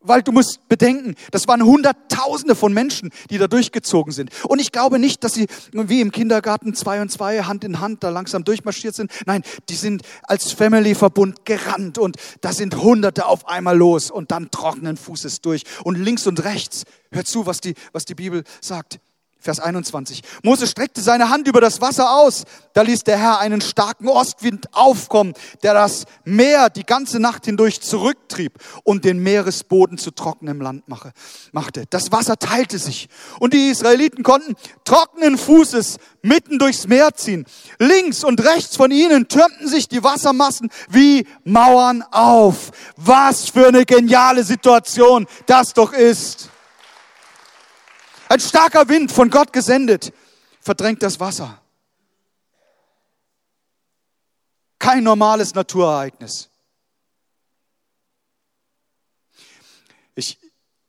Weil 0.00 0.22
du 0.22 0.30
musst 0.30 0.68
bedenken, 0.68 1.16
das 1.32 1.48
waren 1.48 1.64
Hunderttausende 1.64 2.54
von 2.54 2.72
Menschen, 2.72 3.10
die 3.30 3.38
da 3.38 3.48
durchgezogen 3.48 4.12
sind. 4.12 4.30
Und 4.44 4.60
ich 4.60 4.70
glaube 4.70 5.00
nicht, 5.00 5.24
dass 5.24 5.34
sie 5.34 5.48
wie 5.72 6.00
im 6.00 6.12
Kindergarten 6.12 6.72
zwei 6.74 7.02
und 7.02 7.10
zwei 7.10 7.42
Hand 7.42 7.64
in 7.64 7.80
Hand 7.80 8.04
da 8.04 8.10
langsam 8.10 8.44
durchmarschiert 8.44 8.94
sind. 8.94 9.10
Nein, 9.26 9.42
die 9.68 9.74
sind 9.74 10.02
als 10.22 10.52
Family-Verbund 10.52 11.44
gerannt 11.44 11.98
und 11.98 12.16
da 12.42 12.52
sind 12.52 12.76
Hunderte 12.76 13.26
auf 13.26 13.48
einmal 13.48 13.76
los 13.76 14.12
und 14.12 14.30
dann 14.30 14.52
trockenen 14.52 14.96
Fußes 14.96 15.40
durch. 15.40 15.64
Und 15.82 15.96
links 15.96 16.28
und 16.28 16.44
rechts, 16.44 16.84
hör 17.10 17.24
zu, 17.24 17.46
was 17.46 17.60
die, 17.60 17.74
was 17.92 18.04
die 18.04 18.14
Bibel 18.14 18.44
sagt. 18.60 19.00
Vers 19.40 19.60
21. 19.60 20.22
Mose 20.42 20.66
streckte 20.66 21.00
seine 21.00 21.30
Hand 21.30 21.46
über 21.46 21.60
das 21.60 21.80
Wasser 21.80 22.10
aus. 22.10 22.44
Da 22.72 22.82
ließ 22.82 23.04
der 23.04 23.18
Herr 23.18 23.38
einen 23.38 23.60
starken 23.60 24.08
Ostwind 24.08 24.66
aufkommen, 24.72 25.34
der 25.62 25.74
das 25.74 26.06
Meer 26.24 26.70
die 26.70 26.82
ganze 26.82 27.20
Nacht 27.20 27.44
hindurch 27.44 27.80
zurücktrieb 27.80 28.58
und 28.82 29.04
den 29.04 29.22
Meeresboden 29.22 29.96
zu 29.96 30.10
trockenem 30.10 30.60
Land 30.60 30.84
machte. 30.88 31.84
Das 31.90 32.10
Wasser 32.10 32.36
teilte 32.36 32.78
sich 32.78 33.08
und 33.38 33.54
die 33.54 33.68
Israeliten 33.68 34.24
konnten 34.24 34.56
trockenen 34.84 35.38
Fußes 35.38 35.98
mitten 36.22 36.58
durchs 36.58 36.88
Meer 36.88 37.14
ziehen. 37.14 37.46
Links 37.78 38.24
und 38.24 38.44
rechts 38.44 38.76
von 38.76 38.90
ihnen 38.90 39.28
türmten 39.28 39.68
sich 39.68 39.88
die 39.88 40.02
Wassermassen 40.02 40.68
wie 40.88 41.26
Mauern 41.44 42.02
auf. 42.10 42.72
Was 42.96 43.50
für 43.50 43.68
eine 43.68 43.84
geniale 43.84 44.42
Situation 44.42 45.26
das 45.46 45.74
doch 45.74 45.92
ist. 45.92 46.50
Ein 48.28 48.40
starker 48.40 48.88
Wind 48.88 49.10
von 49.10 49.30
Gott 49.30 49.52
gesendet 49.52 50.12
verdrängt 50.60 51.02
das 51.02 51.18
Wasser. 51.18 51.60
Kein 54.78 55.02
normales 55.02 55.54
Naturereignis. 55.54 56.50
Ich, 60.14 60.38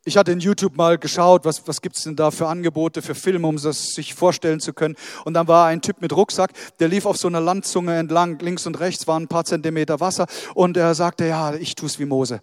Ich 0.06 0.18
hatte 0.18 0.32
in 0.32 0.40
YouTube 0.40 0.76
mal 0.76 0.98
geschaut, 0.98 1.46
was, 1.46 1.68
was 1.68 1.82
gibt 1.82 1.96
es 1.96 2.04
denn 2.04 2.16
da 2.16 2.32
für 2.32 2.48
Angebote, 2.48 3.02
für 3.02 3.14
Filme, 3.14 3.48
um 3.48 3.62
das 3.62 3.94
sich 3.94 4.16
vorstellen 4.16 4.60
zu 4.60 4.74
können. 4.74 4.96
Und 5.24 5.36
dann 5.36 5.48
war 5.48 5.68
ein 5.68 5.82
Typ 5.82 6.02
mit 6.02 6.14
Rucksack, 6.14 6.52
der 6.80 6.88
lief 6.88 7.06
auf 7.06 7.18
so 7.18 7.28
einer 7.28 7.42
Landzunge 7.42 7.96
entlang, 7.96 8.40
links 8.40 8.66
und 8.66 8.80
rechts 8.80 9.08
waren 9.08 9.24
ein 9.24 9.28
paar 9.28 9.46
Zentimeter 9.46 10.00
Wasser 10.00 10.26
und 10.56 10.78
er 10.78 10.96
sagte, 10.96 11.28
ja, 11.28 11.54
ich 11.54 11.76
tue 11.76 11.88
es 11.88 12.00
wie 12.00 12.06
Mose. 12.06 12.42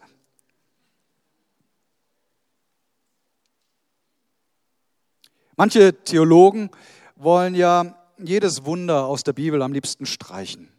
Manche 5.56 6.04
Theologen 6.04 6.70
wollen 7.16 7.54
ja 7.54 7.96
jedes 8.18 8.64
Wunder 8.64 9.06
aus 9.06 9.24
der 9.24 9.32
Bibel 9.32 9.62
am 9.62 9.72
liebsten 9.72 10.06
streichen. 10.06 10.70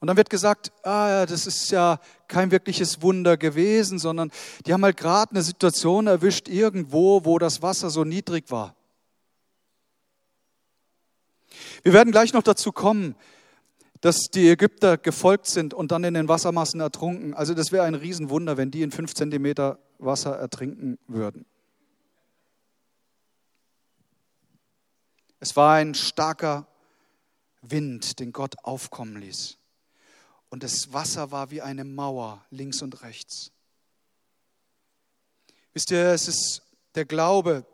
Und 0.00 0.08
dann 0.08 0.16
wird 0.16 0.30
gesagt, 0.30 0.72
ah, 0.82 1.26
das 1.26 1.46
ist 1.46 1.70
ja 1.70 2.00
kein 2.26 2.50
wirkliches 2.50 3.02
Wunder 3.02 3.36
gewesen, 3.36 4.00
sondern 4.00 4.32
die 4.66 4.72
haben 4.72 4.82
halt 4.82 4.96
gerade 4.96 5.30
eine 5.30 5.42
Situation 5.42 6.08
erwischt 6.08 6.48
irgendwo, 6.48 7.24
wo 7.24 7.38
das 7.38 7.62
Wasser 7.62 7.88
so 7.88 8.02
niedrig 8.02 8.50
war. 8.50 8.74
Wir 11.84 11.92
werden 11.92 12.10
gleich 12.10 12.32
noch 12.32 12.42
dazu 12.42 12.72
kommen, 12.72 13.14
dass 14.02 14.26
die 14.34 14.48
Ägypter 14.48 14.98
gefolgt 14.98 15.46
sind 15.46 15.72
und 15.72 15.92
dann 15.92 16.02
in 16.02 16.14
den 16.14 16.28
Wassermassen 16.28 16.80
ertrunken. 16.80 17.34
Also 17.34 17.54
das 17.54 17.70
wäre 17.70 17.84
ein 17.84 17.94
Riesenwunder, 17.94 18.56
wenn 18.56 18.72
die 18.72 18.82
in 18.82 18.90
fünf 18.90 19.14
Zentimeter 19.14 19.78
Wasser 19.98 20.36
ertrinken 20.36 20.98
würden. 21.06 21.46
Es 25.38 25.54
war 25.54 25.74
ein 25.74 25.94
starker 25.94 26.66
Wind, 27.62 28.18
den 28.18 28.32
Gott 28.32 28.56
aufkommen 28.64 29.20
ließ. 29.20 29.56
Und 30.50 30.64
das 30.64 30.92
Wasser 30.92 31.30
war 31.30 31.52
wie 31.52 31.62
eine 31.62 31.84
Mauer 31.84 32.44
links 32.50 32.82
und 32.82 33.02
rechts. 33.02 33.52
Wisst 35.74 35.92
ihr, 35.92 36.06
es 36.08 36.26
ist 36.26 36.62
der 36.96 37.04
Glaube, 37.04 37.64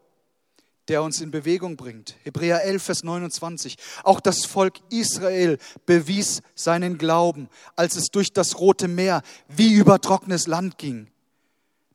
der 0.88 1.02
uns 1.02 1.20
in 1.20 1.30
Bewegung 1.30 1.76
bringt. 1.76 2.16
Hebräer 2.24 2.64
11, 2.64 2.82
Vers 2.82 3.04
29. 3.04 3.76
Auch 4.04 4.20
das 4.20 4.44
Volk 4.46 4.78
Israel 4.90 5.58
bewies 5.86 6.40
seinen 6.54 6.98
Glauben, 6.98 7.48
als 7.76 7.96
es 7.96 8.06
durch 8.06 8.32
das 8.32 8.58
Rote 8.58 8.88
Meer 8.88 9.22
wie 9.48 9.74
über 9.74 10.00
trockenes 10.00 10.46
Land 10.46 10.78
ging. 10.78 11.08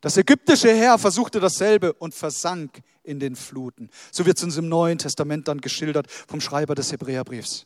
Das 0.01 0.17
ägyptische 0.17 0.73
Heer 0.73 0.97
versuchte 0.97 1.39
dasselbe 1.39 1.93
und 1.93 2.13
versank 2.13 2.81
in 3.03 3.19
den 3.19 3.35
Fluten. 3.35 3.89
So 4.11 4.25
wird 4.25 4.37
es 4.37 4.43
uns 4.43 4.57
im 4.57 4.69
Neuen 4.69 4.97
Testament 4.97 5.47
dann 5.47 5.61
geschildert 5.61 6.11
vom 6.11 6.41
Schreiber 6.41 6.75
des 6.75 6.91
Hebräerbriefs. 6.91 7.65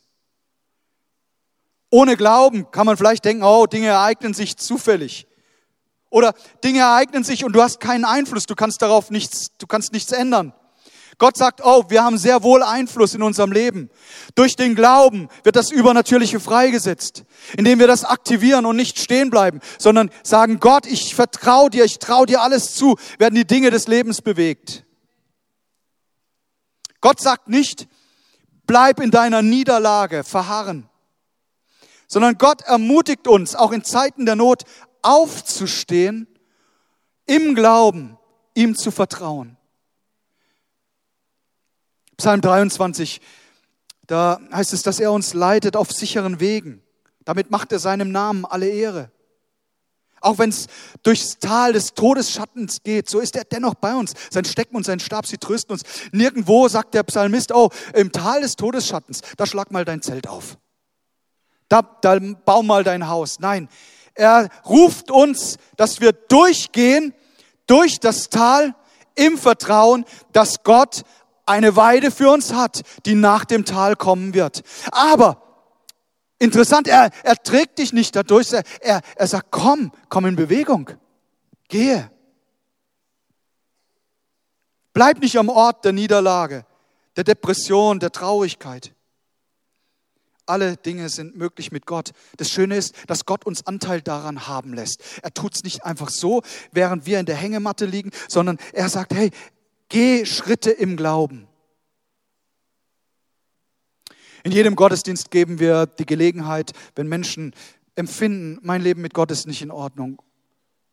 Ohne 1.90 2.16
Glauben 2.16 2.70
kann 2.70 2.86
man 2.86 2.96
vielleicht 2.96 3.24
denken, 3.24 3.42
oh, 3.42 3.66
Dinge 3.66 3.88
ereignen 3.88 4.34
sich 4.34 4.56
zufällig. 4.56 5.26
Oder 6.10 6.32
Dinge 6.64 6.80
ereignen 6.80 7.24
sich 7.24 7.44
und 7.44 7.52
du 7.52 7.62
hast 7.62 7.80
keinen 7.80 8.04
Einfluss, 8.04 8.46
du 8.46 8.54
kannst 8.54 8.82
darauf 8.82 9.10
nichts, 9.10 9.48
du 9.58 9.66
kannst 9.66 9.92
nichts 9.92 10.12
ändern. 10.12 10.54
Gott 11.18 11.36
sagt, 11.36 11.60
oh, 11.64 11.84
wir 11.88 12.04
haben 12.04 12.16
sehr 12.16 12.42
wohl 12.42 12.62
Einfluss 12.62 13.14
in 13.14 13.22
unserem 13.22 13.52
Leben. 13.52 13.90
Durch 14.34 14.54
den 14.54 14.74
Glauben 14.74 15.28
wird 15.42 15.56
das 15.56 15.70
Übernatürliche 15.70 16.38
freigesetzt, 16.38 17.24
indem 17.56 17.80
wir 17.80 17.86
das 17.88 18.04
aktivieren 18.04 18.66
und 18.66 18.76
nicht 18.76 18.98
stehen 18.98 19.28
bleiben, 19.28 19.60
sondern 19.78 20.10
sagen, 20.22 20.60
Gott, 20.60 20.86
ich 20.86 21.14
vertraue 21.14 21.70
dir, 21.70 21.84
ich 21.84 21.98
traue 21.98 22.26
dir 22.26 22.40
alles 22.40 22.74
zu, 22.74 22.96
werden 23.18 23.34
die 23.34 23.46
Dinge 23.46 23.70
des 23.70 23.88
Lebens 23.88 24.22
bewegt. 24.22 24.84
Gott 27.00 27.20
sagt 27.20 27.48
nicht, 27.48 27.88
bleib 28.66 29.00
in 29.00 29.10
deiner 29.10 29.42
Niederlage 29.42 30.24
verharren 30.24 30.88
sondern 32.08 32.38
Gott 32.38 32.62
ermutigt 32.62 33.28
uns, 33.28 33.54
auch 33.54 33.70
in 33.70 33.84
Zeiten 33.84 34.26
der 34.26 34.34
Not 34.34 34.64
aufzustehen, 35.02 36.26
im 37.26 37.54
Glauben 37.54 38.18
ihm 38.54 38.74
zu 38.74 38.90
vertrauen. 38.90 39.57
Psalm 42.18 42.42
23, 42.42 43.20
da 44.06 44.38
heißt 44.52 44.74
es, 44.74 44.82
dass 44.82 45.00
er 45.00 45.12
uns 45.12 45.32
leitet 45.32 45.76
auf 45.76 45.90
sicheren 45.90 46.40
Wegen. 46.40 46.82
Damit 47.24 47.50
macht 47.50 47.72
er 47.72 47.78
seinem 47.78 48.12
Namen 48.12 48.44
alle 48.44 48.68
Ehre. 48.68 49.10
Auch 50.20 50.38
wenn 50.38 50.50
es 50.50 50.66
durchs 51.02 51.38
Tal 51.38 51.72
des 51.72 51.94
Todesschattens 51.94 52.82
geht, 52.82 53.08
so 53.08 53.20
ist 53.20 53.36
er 53.36 53.44
dennoch 53.44 53.74
bei 53.74 53.94
uns. 53.94 54.12
Sein 54.30 54.44
Stecken 54.44 54.76
und 54.76 54.84
sein 54.84 55.00
Stab, 55.00 55.26
sie 55.26 55.38
trösten 55.38 55.72
uns. 55.72 55.82
Nirgendwo 56.12 56.68
sagt 56.68 56.92
der 56.92 57.04
Psalmist, 57.04 57.54
oh, 57.54 57.70
im 57.94 58.12
Tal 58.12 58.42
des 58.42 58.56
Todesschattens, 58.56 59.22
da 59.38 59.46
schlag 59.46 59.70
mal 59.70 59.86
dein 59.86 60.02
Zelt 60.02 60.28
auf 60.28 60.58
da, 61.68 61.82
da 62.00 62.18
bau 62.44 62.62
mal 62.62 62.84
dein 62.84 63.08
Haus. 63.08 63.38
Nein, 63.40 63.68
er 64.14 64.48
ruft 64.64 65.10
uns, 65.10 65.58
dass 65.76 66.00
wir 66.00 66.12
durchgehen 66.12 67.14
durch 67.66 68.00
das 68.00 68.30
Tal 68.30 68.74
im 69.14 69.36
Vertrauen, 69.36 70.04
dass 70.32 70.62
Gott 70.62 71.02
eine 71.48 71.76
Weide 71.76 72.10
für 72.10 72.30
uns 72.30 72.52
hat, 72.52 72.82
die 73.06 73.14
nach 73.14 73.44
dem 73.44 73.64
Tal 73.64 73.96
kommen 73.96 74.34
wird. 74.34 74.62
Aber 74.92 75.42
interessant, 76.38 76.88
er, 76.88 77.10
er 77.22 77.36
trägt 77.36 77.78
dich 77.78 77.92
nicht 77.92 78.14
dadurch, 78.14 78.52
er, 78.52 78.62
er, 78.80 79.00
er 79.16 79.26
sagt, 79.26 79.48
komm, 79.50 79.92
komm 80.08 80.26
in 80.26 80.36
Bewegung, 80.36 80.90
gehe. 81.68 82.10
Bleib 84.92 85.20
nicht 85.20 85.36
am 85.38 85.48
Ort 85.48 85.84
der 85.84 85.92
Niederlage, 85.92 86.66
der 87.16 87.24
Depression, 87.24 88.00
der 88.00 88.10
Traurigkeit. 88.10 88.94
Alle 90.44 90.78
Dinge 90.78 91.10
sind 91.10 91.36
möglich 91.36 91.72
mit 91.72 91.84
Gott. 91.84 92.12
Das 92.38 92.50
Schöne 92.50 92.76
ist, 92.76 92.94
dass 93.06 93.26
Gott 93.26 93.44
uns 93.44 93.66
Anteil 93.66 94.00
daran 94.00 94.48
haben 94.48 94.72
lässt. 94.72 95.02
Er 95.22 95.32
tut 95.34 95.54
es 95.54 95.62
nicht 95.62 95.84
einfach 95.84 96.08
so, 96.08 96.42
während 96.72 97.04
wir 97.04 97.20
in 97.20 97.26
der 97.26 97.36
Hängematte 97.36 97.84
liegen, 97.84 98.10
sondern 98.28 98.56
er 98.72 98.88
sagt, 98.88 99.12
hey, 99.12 99.30
geh 99.88 100.24
Schritte 100.24 100.70
im 100.70 100.96
Glauben. 100.96 101.48
In 104.44 104.52
jedem 104.52 104.76
Gottesdienst 104.76 105.30
geben 105.30 105.58
wir 105.58 105.86
die 105.86 106.06
Gelegenheit, 106.06 106.72
wenn 106.94 107.08
Menschen 107.08 107.54
empfinden, 107.96 108.58
mein 108.62 108.82
Leben 108.82 109.02
mit 109.02 109.14
Gott 109.14 109.30
ist 109.30 109.46
nicht 109.46 109.62
in 109.62 109.70
Ordnung 109.70 110.22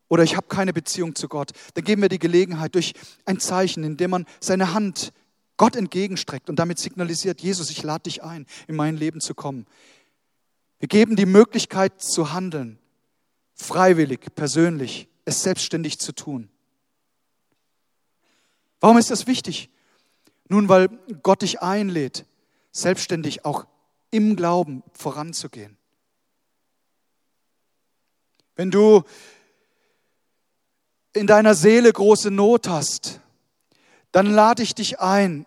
oder 0.08 0.24
ich 0.24 0.36
habe 0.36 0.48
keine 0.48 0.74
Beziehung 0.74 1.16
zu 1.16 1.28
Gott, 1.28 1.52
dann 1.74 1.84
geben 1.84 2.02
wir 2.02 2.10
die 2.10 2.20
Gelegenheit 2.20 2.76
durch 2.76 2.94
ein 3.26 3.40
Zeichen, 3.40 3.84
in 3.84 3.98
dem 3.98 4.12
man 4.12 4.26
seine 4.40 4.74
Hand 4.74 5.14
Gott 5.58 5.76
entgegenstreckt 5.76 6.50
und 6.50 6.58
damit 6.58 6.80
signalisiert, 6.80 7.42
Jesus, 7.42 7.70
ich 7.70 7.82
lade 7.82 8.04
dich 8.04 8.24
ein, 8.24 8.46
in 8.68 8.76
mein 8.76 8.98
Leben 8.98 9.22
zu 9.22 9.34
kommen. 9.34 9.66
Wir 10.80 10.88
geben 10.88 11.16
die 11.16 11.26
Möglichkeit 11.26 12.02
zu 12.02 12.34
handeln, 12.34 12.78
freiwillig, 13.56 14.36
persönlich, 14.36 15.08
es 15.24 15.44
selbstständig 15.44 16.00
zu 16.00 16.12
tun. 16.12 16.50
Warum 18.80 18.98
ist 18.98 19.12
das 19.12 19.28
wichtig? 19.28 19.70
Nun, 20.48 20.70
weil 20.70 20.90
Gott 21.24 21.42
dich 21.42 21.62
einlädt, 21.62 22.26
selbstständig 22.72 23.46
auch 23.46 23.66
im 24.12 24.36
Glauben 24.36 24.84
voranzugehen. 24.94 25.78
Wenn 28.56 28.72
du 28.72 29.04
in 31.14 31.28
deiner 31.28 31.56
Seele 31.56 31.92
große 31.92 32.32
Not 32.32 32.68
hast, 32.68 33.20
dann 34.12 34.28
lade 34.28 34.64
ich 34.64 34.76
dich 34.76 35.00
ein. 35.00 35.46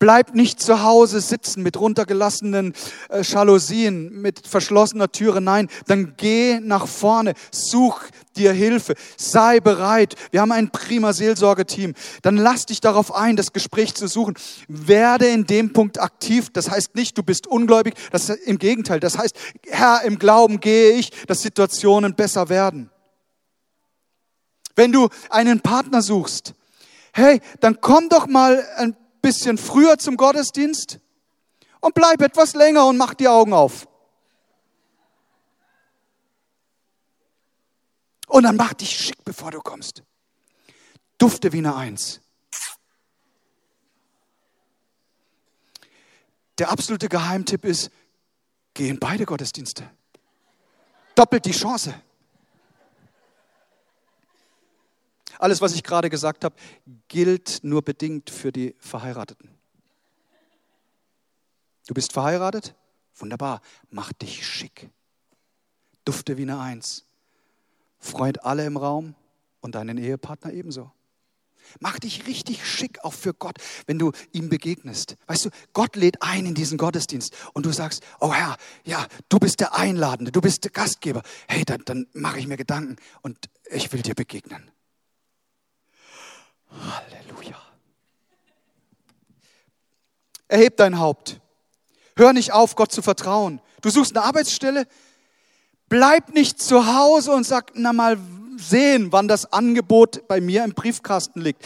Bleib 0.00 0.34
nicht 0.34 0.62
zu 0.62 0.84
Hause 0.84 1.20
sitzen 1.20 1.64
mit 1.64 1.80
runtergelassenen 1.80 2.72
äh, 3.08 3.22
Jalousien, 3.22 4.12
mit 4.20 4.46
verschlossener 4.46 5.10
Türe. 5.10 5.40
Nein, 5.40 5.68
dann 5.88 6.14
geh 6.16 6.60
nach 6.60 6.86
vorne, 6.86 7.34
such 7.50 8.02
dir 8.36 8.52
Hilfe, 8.52 8.94
sei 9.16 9.58
bereit. 9.58 10.14
Wir 10.30 10.40
haben 10.40 10.52
ein 10.52 10.70
prima 10.70 11.12
Seelsorgeteam. 11.12 11.94
Dann 12.22 12.36
lass 12.36 12.66
dich 12.66 12.80
darauf 12.80 13.12
ein, 13.12 13.34
das 13.34 13.52
Gespräch 13.52 13.94
zu 13.94 14.06
suchen. 14.06 14.34
Werde 14.68 15.26
in 15.26 15.46
dem 15.46 15.72
Punkt 15.72 16.00
aktiv. 16.00 16.50
Das 16.52 16.70
heißt 16.70 16.94
nicht, 16.94 17.18
du 17.18 17.24
bist 17.24 17.48
ungläubig. 17.48 17.94
Das 18.12 18.28
ist 18.28 18.46
im 18.46 18.58
Gegenteil. 18.58 19.00
Das 19.00 19.18
heißt, 19.18 19.36
Herr, 19.66 20.02
im 20.02 20.20
Glauben 20.20 20.60
gehe 20.60 20.92
ich, 20.92 21.10
dass 21.26 21.42
Situationen 21.42 22.14
besser 22.14 22.48
werden. 22.48 22.90
Wenn 24.76 24.92
du 24.92 25.08
einen 25.28 25.58
Partner 25.58 26.02
suchst, 26.02 26.54
hey, 27.12 27.40
dann 27.58 27.80
komm 27.80 28.08
doch 28.08 28.28
mal 28.28 28.64
ein 28.76 28.96
bisschen 29.20 29.58
früher 29.58 29.98
zum 29.98 30.16
Gottesdienst 30.16 31.00
und 31.80 31.94
bleib 31.94 32.20
etwas 32.22 32.54
länger 32.54 32.86
und 32.86 32.96
mach 32.96 33.14
die 33.14 33.28
Augen 33.28 33.52
auf. 33.52 33.88
Und 38.26 38.42
dann 38.42 38.56
mach 38.56 38.74
dich 38.74 38.90
schick, 38.90 39.24
bevor 39.24 39.50
du 39.50 39.60
kommst. 39.60 40.02
Dufte 41.16 41.52
wie 41.52 41.58
eine 41.58 41.74
Eins. 41.74 42.20
Der 46.58 46.70
absolute 46.70 47.08
Geheimtipp 47.08 47.64
ist, 47.64 47.90
geh 48.74 48.88
in 48.88 48.98
beide 48.98 49.24
Gottesdienste. 49.24 49.88
Doppelt 51.14 51.44
die 51.46 51.52
Chance. 51.52 51.94
Alles, 55.38 55.60
was 55.60 55.74
ich 55.74 55.82
gerade 55.82 56.10
gesagt 56.10 56.44
habe, 56.44 56.56
gilt 57.08 57.60
nur 57.62 57.82
bedingt 57.82 58.30
für 58.30 58.52
die 58.52 58.74
Verheirateten. 58.78 59.50
Du 61.86 61.94
bist 61.94 62.12
verheiratet? 62.12 62.74
Wunderbar. 63.16 63.62
Mach 63.90 64.12
dich 64.12 64.46
schick. 64.46 64.90
Dufte 66.04 66.36
wie 66.36 66.42
eine 66.42 66.58
Eins. 66.58 67.04
freut 67.98 68.44
alle 68.44 68.64
im 68.64 68.76
Raum 68.76 69.14
und 69.60 69.74
deinen 69.74 69.98
Ehepartner 69.98 70.52
ebenso. 70.52 70.92
Mach 71.80 71.98
dich 71.98 72.26
richtig 72.26 72.66
schick 72.66 73.04
auch 73.04 73.12
für 73.12 73.34
Gott, 73.34 73.56
wenn 73.86 73.98
du 73.98 74.12
ihm 74.32 74.48
begegnest. 74.48 75.16
Weißt 75.26 75.46
du, 75.46 75.50
Gott 75.72 75.96
lädt 75.96 76.22
ein 76.22 76.46
in 76.46 76.54
diesen 76.54 76.78
Gottesdienst 76.78 77.34
und 77.52 77.66
du 77.66 77.72
sagst, 77.72 78.02
oh 78.20 78.32
Herr, 78.32 78.56
ja, 78.84 79.06
du 79.28 79.38
bist 79.38 79.60
der 79.60 79.74
Einladende, 79.74 80.32
du 80.32 80.40
bist 80.40 80.64
der 80.64 80.70
Gastgeber. 80.70 81.22
Hey, 81.46 81.64
dann, 81.64 81.82
dann 81.84 82.06
mache 82.12 82.38
ich 82.38 82.46
mir 82.46 82.56
Gedanken 82.56 82.96
und 83.22 83.50
ich 83.70 83.92
will 83.92 84.02
dir 84.02 84.14
begegnen. 84.14 84.70
Halleluja. 86.70 87.56
Erheb 90.48 90.76
dein 90.76 90.98
Haupt. 90.98 91.40
Hör 92.16 92.32
nicht 92.32 92.52
auf, 92.52 92.74
Gott 92.74 92.92
zu 92.92 93.02
vertrauen. 93.02 93.60
Du 93.80 93.90
suchst 93.90 94.16
eine 94.16 94.24
Arbeitsstelle. 94.24 94.86
Bleib 95.88 96.34
nicht 96.34 96.60
zu 96.60 96.86
Hause 96.86 97.32
und 97.32 97.44
sag, 97.44 97.72
na 97.74 97.92
mal 97.92 98.18
sehen, 98.58 99.08
wann 99.10 99.28
das 99.28 99.52
Angebot 99.52 100.26
bei 100.28 100.40
mir 100.40 100.64
im 100.64 100.72
Briefkasten 100.72 101.40
liegt. 101.40 101.62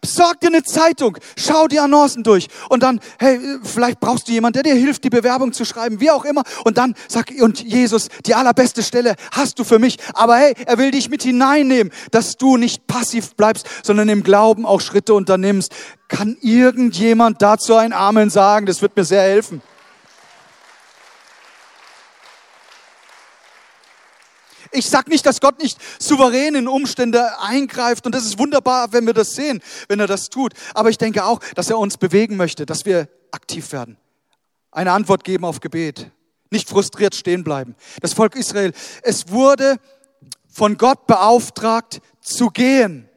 Besorg 0.00 0.40
dir 0.40 0.48
eine 0.48 0.62
Zeitung, 0.62 1.18
schau 1.36 1.66
die 1.66 1.80
Annoncen 1.80 2.22
durch 2.22 2.48
und 2.68 2.82
dann, 2.82 3.00
hey, 3.18 3.38
vielleicht 3.62 4.00
brauchst 4.00 4.28
du 4.28 4.32
jemanden, 4.32 4.62
der 4.62 4.74
dir 4.74 4.78
hilft, 4.78 5.04
die 5.04 5.10
Bewerbung 5.10 5.52
zu 5.52 5.64
schreiben, 5.64 6.00
wie 6.00 6.10
auch 6.10 6.24
immer. 6.24 6.42
Und 6.64 6.78
dann 6.78 6.94
sag, 7.08 7.32
und 7.40 7.62
Jesus, 7.62 8.08
die 8.24 8.34
allerbeste 8.34 8.82
Stelle 8.82 9.14
hast 9.32 9.58
du 9.58 9.64
für 9.64 9.78
mich. 9.78 9.98
Aber 10.14 10.36
hey, 10.36 10.54
er 10.66 10.78
will 10.78 10.90
dich 10.90 11.10
mit 11.10 11.22
hineinnehmen, 11.22 11.92
dass 12.10 12.36
du 12.36 12.56
nicht 12.56 12.86
passiv 12.86 13.34
bleibst, 13.34 13.66
sondern 13.82 14.08
im 14.08 14.22
Glauben 14.22 14.66
auch 14.66 14.80
Schritte 14.80 15.14
unternimmst. 15.14 15.72
Kann 16.08 16.36
irgendjemand 16.40 17.42
dazu 17.42 17.74
ein 17.74 17.92
Amen 17.92 18.30
sagen? 18.30 18.66
Das 18.66 18.82
wird 18.82 18.96
mir 18.96 19.04
sehr 19.04 19.22
helfen. 19.22 19.60
Ich 24.72 24.88
sage 24.88 25.10
nicht, 25.10 25.24
dass 25.26 25.40
Gott 25.40 25.60
nicht 25.60 25.78
souverän 25.98 26.54
in 26.54 26.68
Umstände 26.68 27.40
eingreift 27.40 28.06
und 28.06 28.14
das 28.14 28.24
ist 28.24 28.38
wunderbar, 28.38 28.92
wenn 28.92 29.06
wir 29.06 29.14
das 29.14 29.34
sehen, 29.34 29.62
wenn 29.88 30.00
er 30.00 30.06
das 30.06 30.28
tut. 30.28 30.52
Aber 30.74 30.90
ich 30.90 30.98
denke 30.98 31.24
auch, 31.24 31.40
dass 31.54 31.70
er 31.70 31.78
uns 31.78 31.96
bewegen 31.96 32.36
möchte, 32.36 32.66
dass 32.66 32.84
wir 32.84 33.08
aktiv 33.30 33.72
werden, 33.72 33.96
eine 34.70 34.92
Antwort 34.92 35.24
geben 35.24 35.44
auf 35.44 35.60
Gebet, 35.60 36.10
nicht 36.50 36.68
frustriert 36.68 37.14
stehen 37.14 37.44
bleiben. 37.44 37.74
Das 38.00 38.12
Volk 38.12 38.36
Israel, 38.36 38.72
es 39.02 39.28
wurde 39.28 39.76
von 40.48 40.76
Gott 40.78 41.06
beauftragt 41.06 42.00
zu 42.20 42.48
gehen, 42.48 43.08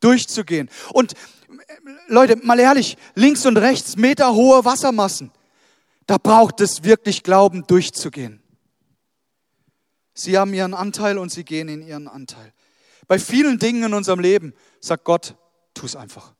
durchzugehen. 0.00 0.70
Und 0.92 1.14
Leute, 2.08 2.36
mal 2.36 2.58
ehrlich, 2.58 2.96
links 3.14 3.46
und 3.46 3.56
rechts 3.56 3.96
meterhohe 3.96 4.64
Wassermassen. 4.64 5.30
Da 6.06 6.18
braucht 6.18 6.60
es 6.60 6.84
wirklich 6.84 7.22
Glauben, 7.22 7.64
durchzugehen. 7.66 8.41
Sie 10.14 10.36
haben 10.36 10.52
ihren 10.52 10.74
Anteil 10.74 11.18
und 11.18 11.30
sie 11.30 11.44
gehen 11.44 11.68
in 11.68 11.86
ihren 11.86 12.08
Anteil. 12.08 12.52
Bei 13.08 13.18
vielen 13.18 13.58
Dingen 13.58 13.84
in 13.84 13.94
unserem 13.94 14.20
Leben 14.20 14.54
sagt 14.80 15.04
Gott, 15.04 15.34
tu 15.74 15.86
es 15.86 15.96
einfach. 15.96 16.34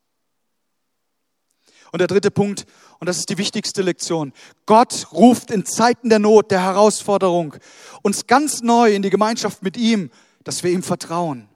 Und 1.91 1.99
der 1.99 2.09
dritte 2.09 2.31
Punkt, 2.31 2.65
und 3.01 3.07
das 3.07 3.19
ist 3.19 3.29
die 3.29 3.37
wichtigste 3.37 3.83
Lektion, 3.83 4.33
Gott 4.65 5.13
ruft 5.13 5.51
in 5.51 5.67
Zeiten 5.67 6.09
der 6.09 6.19
Not, 6.19 6.51
der 6.51 6.63
Herausforderung, 6.63 7.55
uns 8.03 8.27
ganz 8.27 8.63
neu 8.63 8.95
in 8.95 9.03
die 9.03 9.11
Gemeinschaft 9.11 9.63
mit 9.63 9.77
ihm, 9.77 10.11
dass 10.45 10.63
wir 10.63 10.71
ihm 10.71 10.83
vertrauen. 10.83 11.49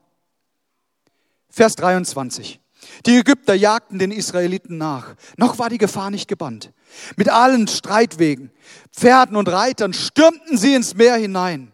Vers 1.48 1.74
23. 1.76 2.60
Die 3.06 3.16
Ägypter 3.16 3.54
jagten 3.54 3.98
den 3.98 4.12
Israeliten 4.12 4.76
nach. 4.76 5.14
Noch 5.38 5.58
war 5.58 5.70
die 5.70 5.78
Gefahr 5.78 6.10
nicht 6.10 6.28
gebannt. 6.28 6.72
Mit 7.16 7.30
allen 7.30 7.66
Streitwegen, 7.66 8.50
Pferden 8.92 9.36
und 9.36 9.48
Reitern 9.48 9.94
stürmten 9.94 10.58
sie 10.58 10.74
ins 10.74 10.94
Meer 10.94 11.16
hinein. 11.16 11.72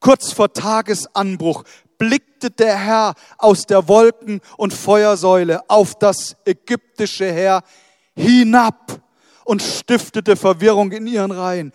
Kurz 0.00 0.32
vor 0.32 0.52
Tagesanbruch 0.52 1.64
blickte 1.98 2.50
der 2.50 2.76
Herr 2.76 3.14
aus 3.36 3.66
der 3.66 3.86
Wolken- 3.86 4.40
und 4.56 4.72
Feuersäule 4.72 5.68
auf 5.68 5.94
das 5.94 6.36
ägyptische 6.46 7.30
Heer 7.30 7.62
hinab 8.16 9.00
und 9.44 9.62
stiftete 9.62 10.36
Verwirrung 10.36 10.90
in 10.92 11.06
ihren 11.06 11.30
Reihen. 11.30 11.72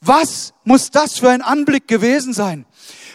Was 0.00 0.54
muss 0.64 0.90
das 0.90 1.18
für 1.18 1.30
ein 1.30 1.42
Anblick 1.42 1.88
gewesen 1.88 2.32
sein, 2.32 2.66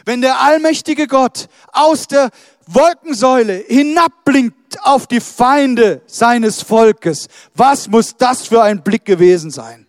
wenn 0.06 0.22
der 0.22 0.42
allmächtige 0.42 1.08
Gott 1.08 1.48
aus 1.72 2.08
der 2.08 2.30
Wolkensäule 2.66 3.64
hinabblinkt 3.68 4.84
auf 4.84 5.08
die 5.08 5.22
Feinde 5.22 6.02
seines 6.08 6.62
Volkes? 6.64 7.28
Was 7.54 7.88
muss 7.88 8.18
das 8.18 8.48
für 8.48 8.64
ein 8.64 8.84
Blick 8.84 9.06
gewesen 9.06 9.52
sein? 9.52 9.89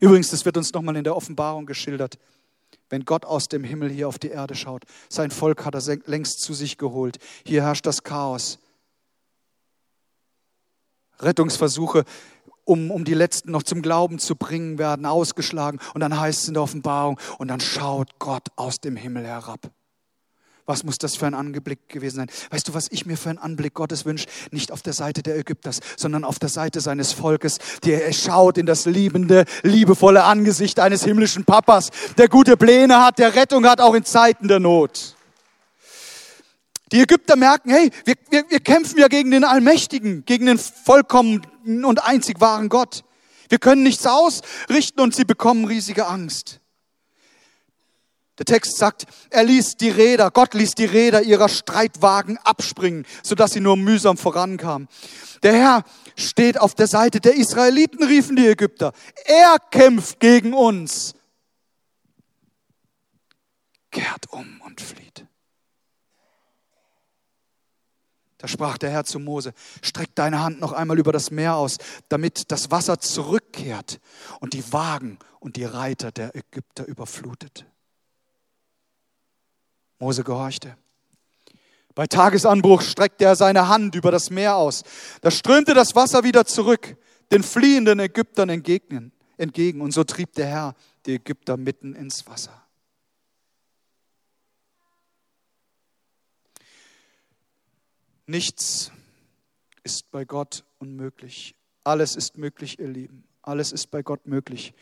Übrigens, 0.00 0.30
das 0.30 0.44
wird 0.44 0.56
uns 0.56 0.72
nochmal 0.72 0.96
in 0.96 1.04
der 1.04 1.16
Offenbarung 1.16 1.66
geschildert. 1.66 2.18
Wenn 2.90 3.04
Gott 3.04 3.24
aus 3.24 3.48
dem 3.48 3.64
Himmel 3.64 3.90
hier 3.90 4.08
auf 4.08 4.18
die 4.18 4.28
Erde 4.28 4.54
schaut, 4.54 4.84
sein 5.08 5.30
Volk 5.30 5.64
hat 5.64 5.74
er 5.74 5.98
längst 6.06 6.40
zu 6.40 6.54
sich 6.54 6.78
geholt. 6.78 7.18
Hier 7.44 7.62
herrscht 7.62 7.86
das 7.86 8.02
Chaos. 8.02 8.58
Rettungsversuche, 11.20 12.04
um, 12.64 12.90
um 12.90 13.04
die 13.04 13.14
Letzten 13.14 13.50
noch 13.50 13.62
zum 13.62 13.82
Glauben 13.82 14.18
zu 14.18 14.36
bringen, 14.36 14.78
werden 14.78 15.06
ausgeschlagen. 15.06 15.80
Und 15.94 16.00
dann 16.00 16.18
heißt 16.18 16.42
es 16.42 16.48
in 16.48 16.54
der 16.54 16.62
Offenbarung, 16.62 17.18
und 17.38 17.48
dann 17.48 17.60
schaut 17.60 18.18
Gott 18.18 18.48
aus 18.56 18.80
dem 18.80 18.96
Himmel 18.96 19.24
herab. 19.24 19.70
Was 20.68 20.84
muss 20.84 20.98
das 20.98 21.16
für 21.16 21.26
ein 21.26 21.32
Anblick 21.32 21.88
gewesen 21.88 22.16
sein? 22.16 22.30
Weißt 22.50 22.68
du, 22.68 22.74
was 22.74 22.88
ich 22.90 23.06
mir 23.06 23.16
für 23.16 23.30
einen 23.30 23.38
Anblick 23.38 23.72
Gottes 23.72 24.04
wünsche? 24.04 24.26
Nicht 24.50 24.70
auf 24.70 24.82
der 24.82 24.92
Seite 24.92 25.22
der 25.22 25.38
Ägypters, 25.38 25.80
sondern 25.96 26.24
auf 26.24 26.38
der 26.38 26.50
Seite 26.50 26.82
seines 26.82 27.12
Volkes, 27.12 27.56
der 27.84 28.12
schaut 28.12 28.58
in 28.58 28.66
das 28.66 28.84
liebende, 28.84 29.46
liebevolle 29.62 30.24
Angesicht 30.24 30.78
eines 30.78 31.04
himmlischen 31.04 31.46
Papas, 31.46 31.88
der 32.18 32.28
gute 32.28 32.58
Pläne 32.58 33.02
hat, 33.02 33.18
der 33.18 33.34
Rettung 33.34 33.66
hat, 33.66 33.80
auch 33.80 33.94
in 33.94 34.04
Zeiten 34.04 34.46
der 34.46 34.60
Not. 34.60 35.16
Die 36.92 37.00
Ägypter 37.00 37.36
merken, 37.36 37.70
hey, 37.70 37.90
wir, 38.04 38.16
wir, 38.28 38.44
wir 38.50 38.60
kämpfen 38.60 38.98
ja 38.98 39.08
gegen 39.08 39.30
den 39.30 39.44
Allmächtigen, 39.44 40.26
gegen 40.26 40.44
den 40.44 40.58
vollkommenen 40.58 41.86
und 41.86 42.04
einzig 42.04 42.42
wahren 42.42 42.68
Gott. 42.68 43.04
Wir 43.48 43.58
können 43.58 43.84
nichts 43.84 44.06
ausrichten 44.06 45.00
und 45.00 45.14
sie 45.14 45.24
bekommen 45.24 45.64
riesige 45.64 46.08
Angst. 46.08 46.60
Der 48.38 48.44
Text 48.44 48.76
sagt, 48.76 49.06
er 49.30 49.42
ließ 49.42 49.76
die 49.76 49.90
Räder, 49.90 50.30
Gott 50.30 50.54
ließ 50.54 50.72
die 50.72 50.84
Räder 50.84 51.22
ihrer 51.22 51.48
Streitwagen 51.48 52.38
abspringen, 52.38 53.04
sodass 53.22 53.52
sie 53.52 53.60
nur 53.60 53.76
mühsam 53.76 54.16
vorankamen. 54.16 54.88
Der 55.42 55.52
Herr 55.54 55.84
steht 56.16 56.60
auf 56.60 56.74
der 56.74 56.86
Seite 56.86 57.20
der 57.20 57.34
Israeliten, 57.34 58.04
riefen 58.04 58.36
die 58.36 58.46
Ägypter. 58.46 58.92
Er 59.24 59.56
kämpft 59.70 60.20
gegen 60.20 60.54
uns. 60.54 61.14
Kehrt 63.90 64.30
um 64.30 64.60
und 64.64 64.80
flieht. 64.80 65.26
Da 68.38 68.46
sprach 68.46 68.78
der 68.78 68.90
Herr 68.90 69.04
zu 69.04 69.18
Mose, 69.18 69.52
streck 69.82 70.14
deine 70.14 70.40
Hand 70.40 70.60
noch 70.60 70.72
einmal 70.72 70.98
über 71.00 71.10
das 71.10 71.32
Meer 71.32 71.56
aus, 71.56 71.78
damit 72.08 72.52
das 72.52 72.70
Wasser 72.70 73.00
zurückkehrt 73.00 73.98
und 74.38 74.52
die 74.52 74.72
Wagen 74.72 75.18
und 75.40 75.56
die 75.56 75.64
Reiter 75.64 76.12
der 76.12 76.36
Ägypter 76.36 76.86
überflutet. 76.86 77.66
Mose 79.98 80.24
gehorchte. 80.24 80.76
Bei 81.94 82.06
Tagesanbruch 82.06 82.82
streckte 82.82 83.24
er 83.24 83.34
seine 83.34 83.66
Hand 83.68 83.96
über 83.96 84.12
das 84.12 84.30
Meer 84.30 84.56
aus. 84.56 84.84
Da 85.20 85.30
strömte 85.30 85.74
das 85.74 85.96
Wasser 85.96 86.22
wieder 86.22 86.44
zurück, 86.44 86.96
den 87.32 87.42
fliehenden 87.42 87.98
Ägyptern 87.98 88.48
entgegen, 88.48 89.10
entgegen. 89.36 89.80
Und 89.80 89.92
so 89.92 90.04
trieb 90.04 90.32
der 90.34 90.46
Herr 90.46 90.74
die 91.06 91.14
Ägypter 91.14 91.56
mitten 91.56 91.96
ins 91.96 92.26
Wasser. 92.28 92.62
Nichts 98.26 98.92
ist 99.82 100.10
bei 100.10 100.24
Gott 100.24 100.64
unmöglich. 100.78 101.56
Alles 101.82 102.14
ist 102.14 102.36
möglich, 102.36 102.78
ihr 102.78 102.88
Lieben. 102.88 103.24
Alles 103.42 103.72
ist 103.72 103.90
bei 103.90 104.02
Gott 104.02 104.26
möglich. 104.26 104.74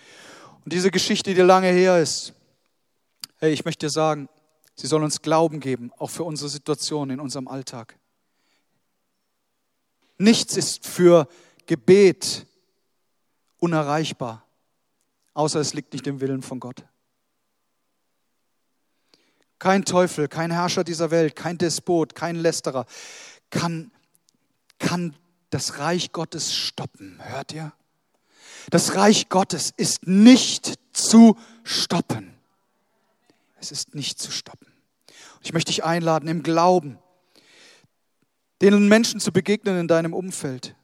Und 0.64 0.72
diese 0.72 0.90
Geschichte, 0.90 1.32
die 1.32 1.40
lange 1.40 1.68
her 1.68 2.02
ist, 2.02 2.34
hey, 3.38 3.52
ich 3.52 3.64
möchte 3.64 3.86
dir 3.86 3.90
sagen, 3.90 4.28
Sie 4.76 4.86
soll 4.86 5.02
uns 5.02 5.22
Glauben 5.22 5.58
geben, 5.60 5.90
auch 5.98 6.10
für 6.10 6.24
unsere 6.24 6.50
Situation 6.50 7.10
in 7.10 7.18
unserem 7.18 7.48
Alltag. 7.48 7.98
Nichts 10.18 10.56
ist 10.56 10.86
für 10.86 11.28
Gebet 11.66 12.46
unerreichbar, 13.58 14.44
außer 15.34 15.60
es 15.60 15.74
liegt 15.74 15.94
nicht 15.94 16.06
im 16.06 16.20
Willen 16.20 16.42
von 16.42 16.60
Gott. 16.60 16.84
Kein 19.58 19.86
Teufel, 19.86 20.28
kein 20.28 20.50
Herrscher 20.50 20.84
dieser 20.84 21.10
Welt, 21.10 21.34
kein 21.34 21.56
Despot, 21.56 22.14
kein 22.14 22.36
Lästerer 22.36 22.84
kann, 23.50 23.90
kann 24.78 25.16
das 25.48 25.78
Reich 25.78 26.12
Gottes 26.12 26.54
stoppen. 26.54 27.18
Hört 27.22 27.52
ihr? 27.52 27.72
Das 28.70 28.94
Reich 28.96 29.28
Gottes 29.30 29.72
ist 29.76 30.06
nicht 30.06 30.78
zu 30.92 31.38
stoppen. 31.64 32.35
Es 33.58 33.72
ist 33.72 33.94
nicht 33.94 34.18
zu 34.18 34.30
stoppen. 34.30 34.66
Ich 35.42 35.52
möchte 35.52 35.70
dich 35.70 35.84
einladen, 35.84 36.28
im 36.28 36.42
Glauben 36.42 36.98
den 38.62 38.88
Menschen 38.88 39.20
zu 39.20 39.32
begegnen 39.32 39.78
in 39.78 39.88
deinem 39.88 40.14
Umfeld 40.14 40.74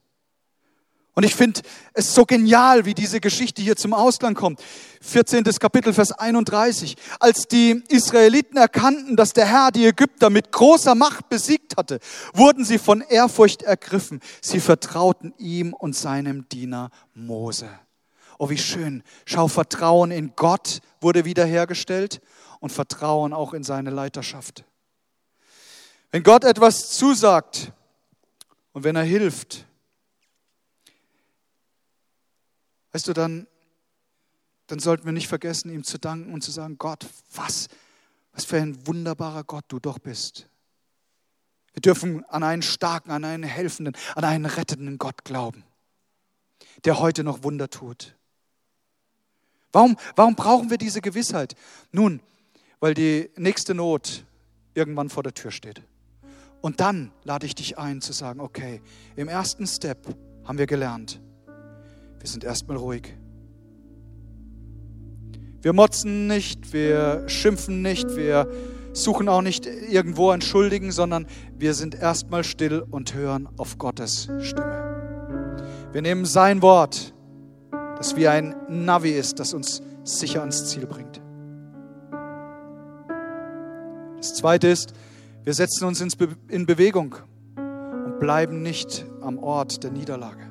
Und 1.14 1.24
ich 1.24 1.35
finde 1.35 1.61
es 1.94 2.14
so 2.14 2.24
genial, 2.24 2.85
wie 2.85 2.94
diese 2.94 3.20
Geschichte 3.20 3.61
hier 3.62 3.76
zum 3.76 3.92
Ausgang 3.92 4.35
kommt. 4.35 4.62
14. 5.02 5.44
Kapitel, 5.44 5.92
Vers 5.92 6.12
31. 6.12 6.96
Als 7.20 7.48
die 7.48 7.82
Israeliten 7.88 8.56
erkannten, 8.56 9.16
dass 9.16 9.32
der 9.32 9.46
Herr 9.46 9.70
die 9.70 9.87
Ägypter 9.87 10.30
mit 10.30 10.52
großer 10.52 10.94
Macht 10.94 11.28
besiegt 11.28 11.76
hatte, 11.76 11.98
wurden 12.35 12.64
sie 12.64 12.78
von 12.78 13.02
Ehrfurcht 13.02 13.62
ergriffen. 13.62 14.20
Sie 14.40 14.61
vertrauten 14.61 15.35
ihm 15.38 15.74
und 15.74 15.96
seinem 15.96 16.48
Diener 16.48 16.90
Mose. 17.14 17.68
Oh, 18.38 18.48
wie 18.48 18.58
schön. 18.58 19.02
Schau, 19.26 19.48
Vertrauen 19.48 20.11
in 20.11 20.32
Gott 20.35 20.80
wurde 21.00 21.24
wiederhergestellt 21.24 22.20
und 22.62 22.72
Vertrauen 22.72 23.35
auch 23.35 23.53
in 23.53 23.62
seine 23.62 23.90
Leiterschaft. 23.90 24.64
Wenn 26.11 26.22
Gott 26.22 26.44
etwas 26.44 26.90
zusagt 26.90 27.72
und 28.72 28.85
wenn 28.85 28.96
er 28.96 29.03
hilft, 29.03 29.66
Weißt 32.92 33.09
du, 33.09 33.14
dann, 33.14 33.46
dann 34.66 34.79
sollten 34.79 35.05
wir 35.07 35.12
nicht 35.12 35.29
vergessen, 35.29 35.72
ihm 35.72 35.83
zu 35.83 35.98
danken 35.98 36.33
und 36.33 36.42
zu 36.42 36.51
sagen, 36.51 36.77
Gott, 36.79 37.07
was, 37.35 37.68
was 38.33 38.44
für 38.44 38.59
ein 38.59 38.87
wunderbarer 38.87 39.44
Gott 39.44 39.64
du 39.68 39.81
doch 39.81 39.98
bist. 39.98 40.48
Wir 41.72 41.81
dürfen 41.81 42.25
an 42.27 42.42
einen 42.42 42.62
starken, 42.62 43.11
an 43.11 43.25
einen 43.25 43.44
helfenden, 43.44 43.96
an 44.14 44.25
einen 44.25 44.44
rettenden 44.44 44.98
Gott 44.98 45.25
glauben, 45.25 45.64
der 46.85 46.98
heute 46.98 47.25
noch 47.25 47.42
Wunder 47.42 47.70
tut. 47.70 48.14
Warum, 49.72 49.96
warum 50.14 50.37
brauchen 50.37 50.68
wir 50.68 50.77
diese 50.77 51.01
Gewissheit? 51.01 51.57
Nun, 51.92 52.20
weil 52.82 52.94
die 52.94 53.30
nächste 53.36 53.74
Not 53.74 54.24
irgendwann 54.74 55.08
vor 55.08 55.22
der 55.22 55.32
Tür 55.32 55.52
steht. 55.52 55.82
Und 56.60 56.80
dann 56.80 57.12
lade 57.22 57.46
ich 57.46 57.54
dich 57.54 57.78
ein 57.78 58.00
zu 58.00 58.12
sagen, 58.12 58.40
okay, 58.40 58.82
im 59.14 59.28
ersten 59.28 59.68
Step 59.68 60.04
haben 60.44 60.58
wir 60.58 60.66
gelernt, 60.66 61.20
wir 62.18 62.28
sind 62.28 62.42
erstmal 62.42 62.76
ruhig. 62.76 63.16
Wir 65.60 65.72
motzen 65.72 66.26
nicht, 66.26 66.72
wir 66.72 67.22
schimpfen 67.28 67.82
nicht, 67.82 68.16
wir 68.16 68.50
suchen 68.92 69.28
auch 69.28 69.42
nicht 69.42 69.64
irgendwo 69.64 70.30
ein 70.30 70.40
Schuldigen, 70.40 70.90
sondern 70.90 71.28
wir 71.56 71.74
sind 71.74 71.94
erstmal 71.94 72.42
still 72.42 72.84
und 72.90 73.14
hören 73.14 73.48
auf 73.58 73.78
Gottes 73.78 74.28
Stimme. 74.40 75.86
Wir 75.92 76.02
nehmen 76.02 76.24
sein 76.24 76.62
Wort, 76.62 77.14
das 77.96 78.16
wie 78.16 78.26
ein 78.26 78.56
Navi 78.68 79.10
ist, 79.10 79.38
das 79.38 79.54
uns 79.54 79.82
sicher 80.02 80.40
ans 80.40 80.68
Ziel 80.68 80.86
bringt. 80.86 81.21
Zweite 84.42 84.66
ist, 84.66 84.92
wir 85.44 85.55
setzen 85.55 85.85
uns 85.85 86.00
in 86.48 86.66
Bewegung 86.66 87.14
und 87.55 88.18
bleiben 88.18 88.61
nicht 88.61 89.07
am 89.20 89.38
Ort 89.38 89.85
der 89.85 89.92
Niederlage. 89.92 90.42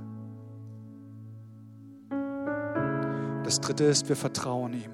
Das 3.44 3.60
dritte 3.60 3.84
ist, 3.84 4.08
wir 4.08 4.16
vertrauen 4.16 4.72
ihm. 4.72 4.92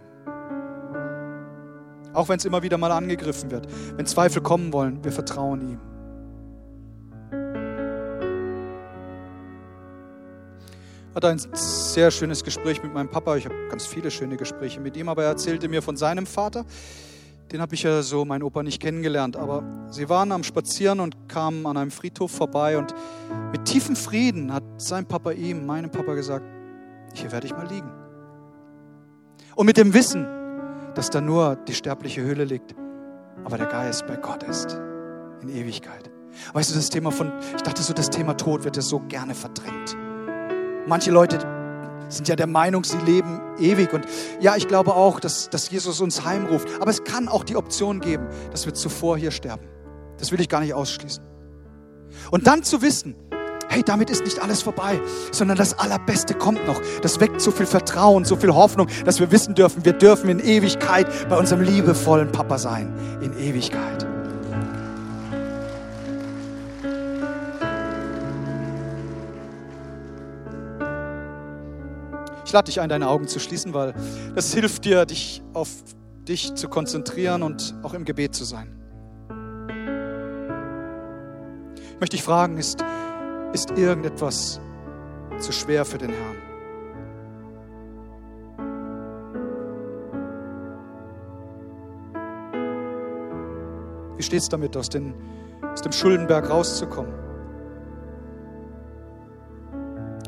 Auch 2.11 2.27
wenn 2.27 2.37
es 2.37 2.45
immer 2.45 2.63
wieder 2.63 2.79
mal 2.79 2.91
angegriffen 2.91 3.51
wird, 3.51 3.67
wenn 3.97 4.07
Zweifel 4.07 4.41
kommen 4.41 4.73
wollen, 4.73 5.03
wir 5.03 5.11
vertrauen 5.11 5.61
ihm. 5.61 5.79
Ich 11.11 11.15
hatte 11.15 11.27
ein 11.27 11.39
sehr 11.53 12.09
schönes 12.09 12.43
Gespräch 12.43 12.81
mit 12.81 12.95
meinem 12.95 13.11
Papa. 13.11 13.35
Ich 13.35 13.45
habe 13.45 13.53
ganz 13.69 13.85
viele 13.85 14.09
schöne 14.09 14.37
Gespräche 14.37 14.79
mit 14.79 14.97
ihm, 14.97 15.07
aber 15.07 15.21
er 15.21 15.29
erzählte 15.29 15.69
mir 15.69 15.83
von 15.83 15.97
seinem 15.97 16.25
Vater. 16.25 16.65
Den 17.51 17.61
habe 17.61 17.75
ich 17.75 17.83
ja 17.83 18.01
so, 18.01 18.25
mein 18.25 18.43
Opa, 18.43 18.61
nicht 18.61 18.81
kennengelernt. 18.81 19.37
Aber 19.37 19.63
sie 19.89 20.09
waren 20.09 20.31
am 20.31 20.43
Spazieren 20.43 20.99
und 20.99 21.29
kamen 21.29 21.65
an 21.65 21.77
einem 21.77 21.91
Friedhof 21.91 22.31
vorbei. 22.31 22.77
Und 22.77 22.93
mit 23.51 23.65
tiefem 23.65 23.95
Frieden 23.95 24.53
hat 24.53 24.63
sein 24.77 25.05
Papa 25.05 25.31
ihm, 25.31 25.65
meinem 25.65 25.89
Papa, 25.89 26.13
gesagt: 26.13 26.45
Hier 27.13 27.31
werde 27.31 27.47
ich 27.47 27.53
mal 27.53 27.67
liegen. 27.67 27.91
Und 29.55 29.65
mit 29.65 29.77
dem 29.77 29.93
Wissen, 29.93 30.27
dass 30.93 31.09
da 31.09 31.21
nur 31.21 31.55
die 31.55 31.73
sterbliche 31.73 32.23
Hülle 32.23 32.43
liegt, 32.43 32.75
aber 33.43 33.57
der 33.57 33.67
Geist 33.67 34.05
bei 34.07 34.15
Gott 34.15 34.43
ist 34.43 34.79
in 35.41 35.49
Ewigkeit. 35.49 36.11
Weißt 36.53 36.69
du, 36.71 36.75
das 36.75 36.89
Thema 36.89 37.11
von, 37.11 37.31
ich 37.55 37.61
dachte 37.61 37.81
so, 37.81 37.93
das 37.93 38.09
Thema 38.09 38.35
Tod 38.35 38.63
wird 38.63 38.75
ja 38.75 38.81
so 38.81 38.99
gerne 38.99 39.33
verdrängt. 39.33 39.95
Manche 40.87 41.11
Leute 41.11 41.39
sind 42.09 42.27
ja 42.27 42.35
der 42.35 42.47
Meinung, 42.47 42.83
sie 42.83 42.97
leben 42.97 43.41
ewig. 43.59 43.93
Und 43.93 44.05
ja, 44.39 44.55
ich 44.55 44.67
glaube 44.67 44.95
auch, 44.95 45.19
dass, 45.19 45.49
dass 45.49 45.69
Jesus 45.69 46.01
uns 46.01 46.25
heimruft. 46.25 46.67
Aber 46.79 46.91
es 46.91 47.03
kann 47.03 47.27
auch 47.27 47.43
die 47.43 47.55
Option 47.55 47.99
geben, 47.99 48.27
dass 48.51 48.65
wir 48.65 48.73
zuvor 48.73 49.17
hier 49.17 49.31
sterben. 49.31 49.67
Das 50.17 50.31
will 50.31 50.41
ich 50.41 50.49
gar 50.49 50.61
nicht 50.61 50.73
ausschließen. 50.73 51.23
Und 52.31 52.47
dann 52.47 52.63
zu 52.63 52.81
wissen, 52.81 53.15
hey, 53.69 53.83
damit 53.83 54.09
ist 54.09 54.23
nicht 54.23 54.39
alles 54.39 54.61
vorbei, 54.61 54.99
sondern 55.31 55.57
das 55.57 55.77
Allerbeste 55.77 56.33
kommt 56.33 56.65
noch. 56.65 56.81
Das 57.01 57.19
weckt 57.19 57.41
so 57.41 57.51
viel 57.51 57.65
Vertrauen, 57.65 58.25
so 58.25 58.35
viel 58.35 58.53
Hoffnung, 58.53 58.87
dass 59.05 59.19
wir 59.19 59.31
wissen 59.31 59.55
dürfen, 59.55 59.85
wir 59.85 59.93
dürfen 59.93 60.29
in 60.29 60.39
Ewigkeit 60.39 61.07
bei 61.29 61.37
unserem 61.37 61.61
liebevollen 61.61 62.31
Papa 62.31 62.57
sein. 62.57 62.93
In 63.21 63.37
Ewigkeit. 63.37 64.16
Ich 72.47 72.53
lade 72.53 72.67
dich 72.67 72.79
ein, 72.79 72.87
deine 72.87 73.09
Augen 73.09 73.27
zu 73.27 73.41
schließen, 73.41 73.73
weil 73.73 73.93
das 74.33 74.53
hilft 74.53 74.85
dir, 74.85 75.05
dich 75.05 75.43
auf 75.53 75.67
dich 76.25 76.55
zu 76.55 76.69
konzentrieren 76.69 77.43
und 77.43 77.75
auch 77.83 77.93
im 77.93 78.05
Gebet 78.05 78.35
zu 78.35 78.45
sein. 78.45 78.73
Ich 81.75 81.99
möchte 81.99 82.15
dich 82.15 82.23
fragen, 82.23 82.57
ist 82.57 82.81
ist 83.51 83.71
irgendetwas 83.71 84.61
zu 85.39 85.51
schwer 85.51 85.83
für 85.83 85.97
den 85.97 86.11
Herrn? 86.11 86.37
Wie 94.15 94.23
steht 94.23 94.39
es 94.39 94.47
damit, 94.47 94.77
aus, 94.77 94.87
den, 94.87 95.13
aus 95.73 95.81
dem 95.81 95.91
Schuldenberg 95.91 96.49
rauszukommen? 96.49 97.26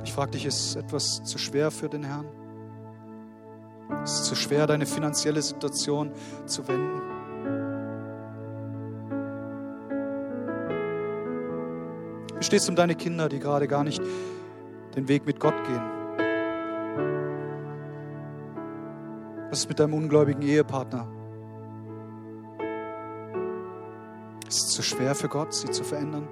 Ich 0.03 0.13
frage 0.13 0.31
dich, 0.31 0.45
ist 0.45 0.75
etwas 0.75 1.23
zu 1.23 1.37
schwer 1.37 1.71
für 1.71 1.89
den 1.89 2.03
Herrn? 2.03 2.25
Ist 4.03 4.21
es 4.21 4.23
zu 4.23 4.35
schwer, 4.35 4.67
deine 4.67 4.85
finanzielle 4.85 5.41
Situation 5.41 6.11
zu 6.45 6.67
wenden? 6.67 7.01
Wie 12.37 12.43
stehst 12.43 12.67
du 12.67 12.71
um 12.71 12.75
deine 12.75 12.95
Kinder, 12.95 13.27
die 13.27 13.39
gerade 13.39 13.67
gar 13.67 13.83
nicht 13.83 14.01
den 14.95 15.07
Weg 15.07 15.25
mit 15.25 15.39
Gott 15.39 15.55
gehen? 15.65 15.99
Was 19.49 19.59
ist 19.59 19.69
mit 19.69 19.79
deinem 19.79 19.95
ungläubigen 19.95 20.41
Ehepartner? 20.41 21.07
Ist 24.47 24.63
es 24.63 24.69
zu 24.69 24.81
schwer 24.81 25.15
für 25.15 25.27
Gott, 25.27 25.53
sie 25.53 25.69
zu 25.69 25.83
verändern? 25.83 26.27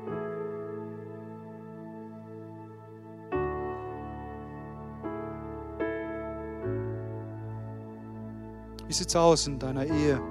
Sieht 8.97 9.09
es 9.09 9.15
aus 9.15 9.47
in 9.47 9.59
deiner 9.59 9.85
Ehe, 9.85 10.21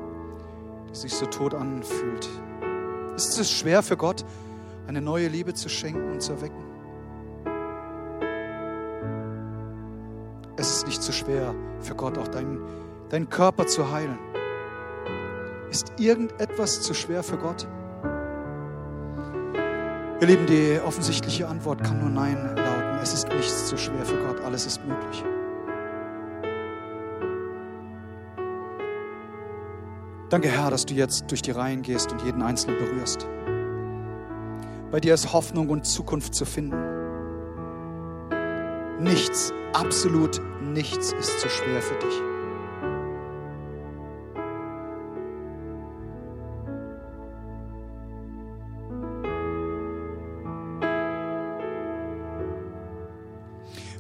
die 0.91 0.95
sich 0.95 1.15
so 1.15 1.27
tot 1.27 1.55
anfühlt? 1.55 2.29
Ist 3.17 3.39
es 3.39 3.51
schwer 3.51 3.83
für 3.83 3.97
Gott, 3.97 4.25
eine 4.87 5.01
neue 5.01 5.29
Liebe 5.29 5.55
zu 5.55 5.69
schenken 5.69 6.13
und 6.13 6.23
zu 6.23 6.33
erwecken. 6.33 6.63
Es 10.57 10.71
ist 10.71 10.87
nicht 10.87 11.03
zu 11.03 11.13
schwer 11.13 11.55
für 11.81 11.95
Gott, 11.95 12.19
auch 12.19 12.29
deinen, 12.29 12.61
deinen 13.11 13.29
Körper 13.29 13.67
zu 13.67 13.91
heilen. 13.91 14.19
Ist 15.71 15.93
irgendetwas 15.99 16.81
zu 16.81 16.95
schwer 16.95 17.23
für 17.23 17.37
Gott? 17.37 17.67
Ihr 20.21 20.27
Lieben, 20.27 20.47
die 20.47 20.81
offensichtliche 20.83 21.47
Antwort 21.47 21.85
kann 21.85 22.01
nur 22.01 22.09
Nein 22.09 22.57
lauten. 22.57 22.99
Es 23.03 23.13
ist 23.13 23.29
nichts 23.29 23.67
zu 23.67 23.77
schwer 23.77 24.05
für 24.05 24.17
Gott, 24.25 24.41
alles 24.41 24.65
ist 24.65 24.81
möglich. 24.87 25.25
Danke, 30.29 30.49
Herr, 30.49 30.71
dass 30.71 30.85
du 30.85 30.95
jetzt 30.95 31.31
durch 31.31 31.41
die 31.41 31.53
Reihen 31.53 31.83
gehst 31.83 32.11
und 32.11 32.21
jeden 32.23 32.43
Einzelnen 32.43 32.79
berührst. 32.79 33.29
Bei 34.91 34.99
dir 34.99 35.15
ist 35.15 35.33
Hoffnung 35.33 35.69
und 35.69 35.87
Zukunft 35.87 36.35
zu 36.35 36.45
finden. 36.45 36.77
Nichts, 38.99 39.53
absolut 39.73 40.41
nichts 40.61 41.13
ist 41.13 41.39
zu 41.39 41.49
schwer 41.49 41.81
für 41.81 41.95
dich. 41.95 42.23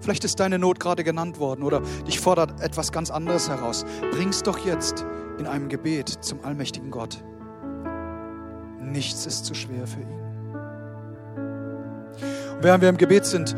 Vielleicht 0.00 0.24
ist 0.24 0.40
deine 0.40 0.58
Not 0.58 0.80
gerade 0.80 1.04
genannt 1.04 1.38
worden 1.38 1.62
oder 1.62 1.82
dich 2.06 2.20
fordert 2.20 2.60
etwas 2.60 2.90
ganz 2.90 3.10
anderes 3.10 3.48
heraus. 3.48 3.84
Bring's 4.12 4.42
doch 4.42 4.58
jetzt 4.58 5.04
in 5.38 5.46
einem 5.46 5.68
Gebet 5.68 6.08
zum 6.08 6.44
allmächtigen 6.44 6.90
Gott. 6.90 7.22
Nichts 8.80 9.26
ist 9.26 9.44
zu 9.44 9.54
schwer 9.54 9.86
für 9.86 10.00
ihn. 10.00 10.16
Während 12.60 12.82
wir 12.82 12.88
im 12.88 12.96
Gebet 12.96 13.26
sind, 13.26 13.54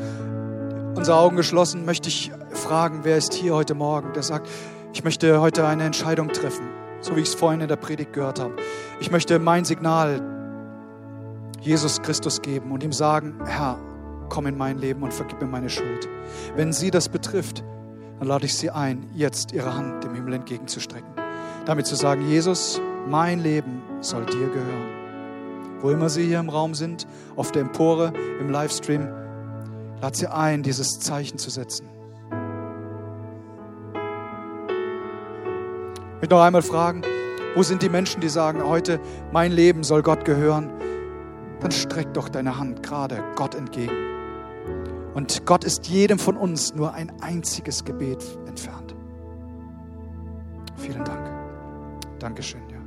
unsere 0.95 1.17
Augen 1.17 1.37
geschlossen, 1.37 1.85
möchte 1.85 2.09
ich 2.09 2.33
fragen, 2.51 3.01
wer 3.05 3.17
ist 3.17 3.35
hier 3.35 3.55
heute 3.55 3.75
Morgen, 3.75 4.13
der 4.13 4.23
sagt, 4.23 4.49
ich 4.93 5.05
möchte 5.05 5.41
heute 5.41 5.67
eine 5.67 5.85
Entscheidung 5.85 6.29
treffen, 6.29 6.67
so 7.01 7.15
wie 7.15 7.21
ich 7.21 7.29
es 7.29 7.35
vorhin 7.35 7.61
in 7.61 7.69
der 7.69 7.77
Predigt 7.77 8.13
gehört 8.13 8.41
habe. 8.41 8.55
Ich 8.99 9.11
möchte 9.11 9.39
mein 9.39 9.65
Signal 9.65 10.21
Jesus 11.61 12.03
Christus 12.03 12.43
geben 12.43 12.73
und 12.73 12.83
ihm 12.83 12.93
sagen, 12.93 13.39
Herr, 13.45 13.79
komm 14.29 14.47
in 14.47 14.57
mein 14.57 14.79
Leben 14.79 15.03
und 15.03 15.13
vergib 15.13 15.41
mir 15.41 15.47
meine 15.47 15.71
Schuld. 15.71 16.09
Wenn 16.57 16.73
sie 16.73 16.91
das 16.91 17.09
betrifft, 17.09 17.63
dann 18.19 18.29
lade 18.29 18.47
ich 18.47 18.55
sie 18.55 18.71
ein, 18.71 19.09
jetzt 19.15 19.53
ihre 19.53 19.75
Hand 19.75 20.05
dem 20.05 20.15
Himmel 20.15 20.35
entgegenzustrecken. 20.35 21.18
Damit 21.69 21.87
zu 21.87 21.97
sagen, 21.97 22.27
Jesus, 22.27 22.81
mein 23.07 23.41
Leben 23.41 23.83
soll 24.01 24.25
dir 24.25 24.49
gehören. 24.49 24.89
Wo 25.83 25.91
immer 25.91 26.09
Sie 26.09 26.25
hier 26.25 26.41
im 26.41 26.49
Raum 26.49 26.75
sind, 26.75 27.07
auf 27.37 27.53
der 27.53 27.61
Empore, 27.61 28.15
im 28.41 28.49
Livestream, 28.49 29.07
lad 30.01 30.17
Sie 30.17 30.29
ein, 30.29 30.63
dieses 30.63 30.99
Zeichen 30.99 31.37
zu 31.37 31.51
setzen. 31.51 31.87
Ich 36.15 36.23
möchte 36.23 36.35
noch 36.35 36.43
einmal 36.43 36.63
fragen, 36.63 37.03
wo 37.55 37.63
sind 37.63 37.83
die 37.83 37.91
Menschen, 37.91 38.23
die 38.23 38.31
sagen, 38.31 38.65
heute 38.65 38.99
mein 39.31 39.53
Leben 39.53 39.85
soll 39.85 40.01
Gott 40.01 40.25
gehören? 40.25 40.71
Dann 41.61 41.71
streck 41.71 42.15
doch 42.15 42.31
deine 42.31 42.57
Hand 42.59 42.83
gerade 42.83 43.23
Gott 43.37 43.55
entgegen. 43.55 43.93
Und 45.13 45.45
Gott 45.45 45.65
ist 45.65 45.87
jedem 45.87 46.19
von 46.19 46.39
uns 46.39 46.75
nur 46.75 46.95
ein 46.95 47.13
einziges 47.21 47.85
Gebet 47.85 48.25
entfernt. 48.47 48.95
Vielen 50.79 51.05
Dank. 51.05 51.48
Dankeschön, 52.19 52.63
ja. 52.71 52.79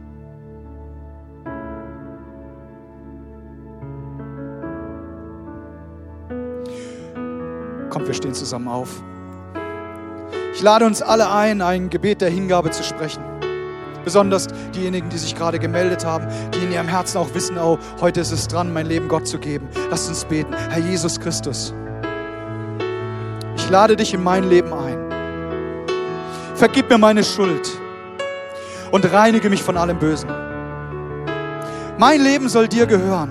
Kommt, 7.89 8.07
wir 8.07 8.13
stehen 8.13 8.33
zusammen 8.33 8.67
auf. 8.67 9.01
Ich 10.53 10.61
lade 10.61 10.85
uns 10.85 11.01
alle 11.01 11.31
ein, 11.31 11.61
ein 11.61 11.89
Gebet 11.89 12.21
der 12.21 12.29
Hingabe 12.29 12.71
zu 12.71 12.83
sprechen. 12.83 13.23
Besonders 14.03 14.47
diejenigen, 14.75 15.09
die 15.09 15.17
sich 15.17 15.35
gerade 15.35 15.59
gemeldet 15.59 16.05
haben, 16.05 16.27
die 16.53 16.59
in 16.59 16.71
ihrem 16.71 16.87
Herzen 16.87 17.17
auch 17.17 17.33
wissen, 17.33 17.57
oh, 17.57 17.77
heute 17.99 18.21
ist 18.21 18.31
es 18.31 18.47
dran, 18.47 18.73
mein 18.73 18.85
Leben 18.87 19.07
Gott 19.07 19.27
zu 19.27 19.37
geben. 19.37 19.67
Lasst 19.89 20.09
uns 20.09 20.25
beten. 20.25 20.53
Herr 20.69 20.79
Jesus 20.79 21.19
Christus, 21.19 21.73
ich 23.55 23.69
lade 23.69 23.95
dich 23.95 24.13
in 24.13 24.23
mein 24.23 24.49
Leben 24.49 24.73
ein. 24.73 24.97
Vergib 26.55 26.89
mir 26.89 26.97
meine 26.97 27.23
Schuld 27.23 27.80
und 28.91 29.11
reinige 29.11 29.49
mich 29.49 29.63
von 29.63 29.77
allem 29.77 29.97
Bösen. 29.97 30.29
Mein 31.97 32.21
Leben 32.21 32.49
soll 32.49 32.67
dir 32.67 32.85
gehören 32.85 33.29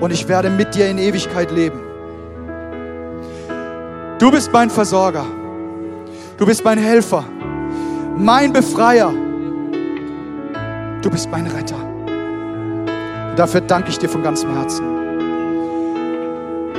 und 0.00 0.12
ich 0.12 0.28
werde 0.28 0.50
mit 0.50 0.74
dir 0.74 0.88
in 0.88 0.98
Ewigkeit 0.98 1.50
leben. 1.50 1.80
Du 4.18 4.30
bist 4.30 4.52
mein 4.52 4.70
Versorger. 4.70 5.24
Du 6.36 6.46
bist 6.46 6.64
mein 6.64 6.78
Helfer, 6.78 7.24
mein 8.16 8.52
Befreier. 8.52 9.12
Du 11.02 11.10
bist 11.10 11.28
mein 11.30 11.46
Retter. 11.46 11.76
Und 11.76 13.36
dafür 13.36 13.60
danke 13.60 13.90
ich 13.90 13.98
dir 13.98 14.08
von 14.08 14.22
ganzem 14.22 14.54
Herzen. 14.54 14.84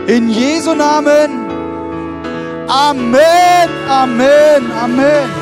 In 0.07 0.29
Jesu 0.29 0.73
Namen. 0.73 1.47
Amen, 2.67 3.69
Amen, 3.89 4.71
Amen. 4.71 5.38